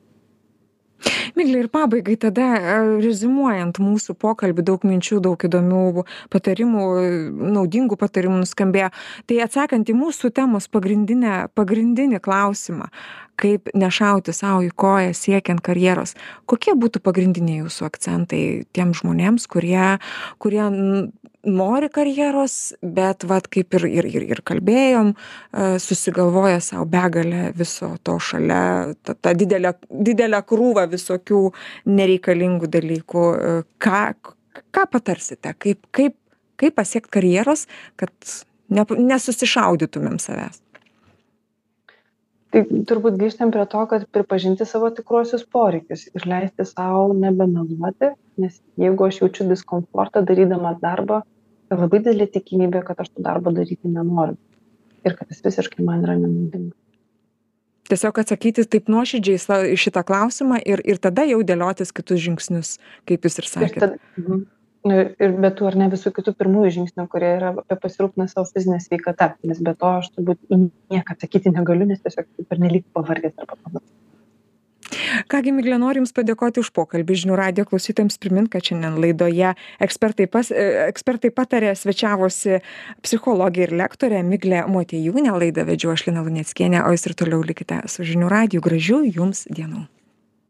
migle 1.38 1.63
ir 1.63 1.69
pabaigai 1.73 2.17
tada 2.21 2.47
e, 2.57 2.77
reziumuojant 3.03 3.79
mūsų 3.83 4.17
pokalbį 4.21 4.65
daug 4.67 4.88
minčių 4.88 5.19
daug 5.23 5.47
įdomių 5.49 6.05
patarimų 6.33 6.88
naudingų 7.57 7.99
patarimų 7.99 8.41
nuskambėjo. 8.43 8.91
Tai 9.27 9.39
atsakant 9.45 9.89
į 9.89 9.97
mūsų 9.97 10.33
temos 10.36 10.69
pagrindinę 10.71 11.47
pagrindinį 11.57 12.21
klausimą 12.23 12.91
kaip 13.38 13.71
nešauti 13.78 14.34
sau 14.36 14.60
į 14.65 14.71
koją 14.76 15.13
siekiant 15.17 15.62
karjeros. 15.65 16.15
Kokie 16.50 16.73
būtų 16.78 17.02
pagrindiniai 17.06 17.62
jūsų 17.63 17.88
akcentai 17.88 18.41
tiems 18.76 19.04
žmonėms 19.04 19.47
kurie 19.52 19.97
kurie 20.41 20.65
nori 21.47 21.89
karjeros 21.93 22.73
bet 22.82 23.23
vat 23.28 23.47
kaip 23.54 23.78
ir 23.78 23.86
ir 23.88 24.08
ir 24.10 24.26
ir 24.28 24.41
kalbėjom 24.47 25.13
e, 25.13 25.78
susigalvoja 25.80 26.60
sau 26.63 26.86
begalę 26.86 27.52
viso 27.56 27.93
to 28.04 28.17
šalia 28.19 28.93
tą 29.04 29.15
tą 29.21 29.34
didelę 29.38 29.73
didelę 29.89 30.41
krūvą 30.50 30.88
visokių 30.91 31.43
nereikalingų 31.86 32.71
dalykų. 32.78 33.26
E, 33.38 33.63
ką 33.80 34.04
ką 34.73 34.86
patarsite? 34.91 35.54
Kaip 35.54 35.86
kaip 35.91 36.17
kaip 36.58 36.76
pasiekt 36.76 37.12
karjeros 37.13 37.67
kad 37.95 38.12
ne 38.69 38.84
nesusišaudytumėm 38.84 40.17
savęs 40.19 40.62
tai 42.53 42.63
turbūt 42.89 43.17
grįžtam 43.19 43.51
prie 43.53 43.65
to 43.69 43.81
kad 43.91 44.05
pripažinti 44.15 44.65
savo 44.65 44.89
tikruosius 44.95 45.43
poreikius 45.55 46.07
ir 46.13 46.27
leisti 46.29 46.65
sau 46.69 47.10
nebemeluoti 47.13 48.13
nes 48.41 48.62
jeigu 48.79 49.10
aš 49.10 49.21
jaučiu 49.23 49.47
diskomfortą 49.49 50.23
darydamas 50.27 50.79
darbą 50.83 51.21
labai 51.75 52.01
didelė 52.01 52.27
tikimybė, 52.31 52.83
kad 52.88 52.99
aš 53.03 53.12
to 53.13 53.23
darbo 53.25 53.51
daryti 53.55 53.91
nenoriu 53.91 54.38
ir 55.05 55.15
kad 55.15 55.31
jis 55.31 55.43
visiškai 55.43 55.86
man 55.86 56.03
yra 56.05 56.17
nenaudingas. 56.19 56.75
Tiesiog 57.88 58.17
atsakyti 58.19 58.65
taip 58.67 58.89
nuoširdžiai 58.91 59.71
į 59.71 59.77
šitą 59.79 60.03
klausimą 60.07 60.60
ir, 60.67 60.81
ir 60.83 60.99
tada 60.99 61.23
jau 61.27 61.39
dėliotis 61.47 61.93
kitus 61.95 62.19
žingsnius, 62.19 62.73
kaip 63.07 63.23
jūs 63.23 63.39
ir 63.39 63.47
sakėte. 63.47 63.77
Ir, 63.77 63.83
tad, 63.86 63.93
mhm. 64.19 64.41
Ir 64.85 65.35
be 65.41 65.51
tų 65.55 65.69
ar 65.69 65.77
ne 65.79 65.89
visų 65.91 66.11
kitų 66.15 66.33
pirmųjų 66.39 66.73
žingsnių, 66.79 67.07
kurie 67.11 67.29
yra 67.37 67.53
apie 67.57 67.77
pasirūpinę 67.83 68.27
savo 68.31 68.47
fizinę 68.49 68.79
sveikatą, 68.83 69.33
nes 69.47 69.61
be 69.63 69.73
to 69.77 69.93
aš 70.01 70.11
turbūt 70.15 70.39
į 70.51 70.59
nieką 70.93 71.15
atsakyti 71.15 71.53
negaliu, 71.55 71.87
nes 71.89 72.03
tiesiog 72.03 72.29
per 72.49 72.61
nelik 72.63 72.85
pavargęs 72.95 73.37
arba 73.37 73.57
panašiai. 73.63 73.95
ką 75.27 75.41
gi 75.43 75.51
migle 75.51 75.77
noriu 75.81 76.01
jums 76.01 76.13
padėkoti 76.15 76.61
už 76.63 76.71
pokalbį. 76.75 77.17
Žinių 77.23 77.35
radijo 77.39 77.65
klausytojams 77.69 78.19
primint 78.21 78.51
kad 78.53 78.63
šiandien 78.63 78.99
laidoje 79.01 79.53
ekspertai 79.83 80.29
pas 80.31 80.51
e, 80.51 80.67
ekspertai 80.87 81.31
pataria 81.35 81.73
svečiavosi 81.75 82.61
psichologė 83.03 83.67
ir 83.67 83.75
lektorė 83.81 84.23
miglė 84.23 84.63
motiejūnė. 84.71 85.35
Laidą 85.41 85.67
vedžiau 85.67 85.95
aš 85.95 86.07
lina 86.07 86.23
luneckienė 86.27 86.85
o 86.85 86.95
jūs 86.95 87.09
ir 87.09 87.19
toliau 87.19 87.43
likite 87.43 87.83
su 87.91 88.07
žinių 88.07 88.31
radiju 88.31 88.63
gražių 88.63 89.03
jums 89.19 89.47
dienų 89.51 89.87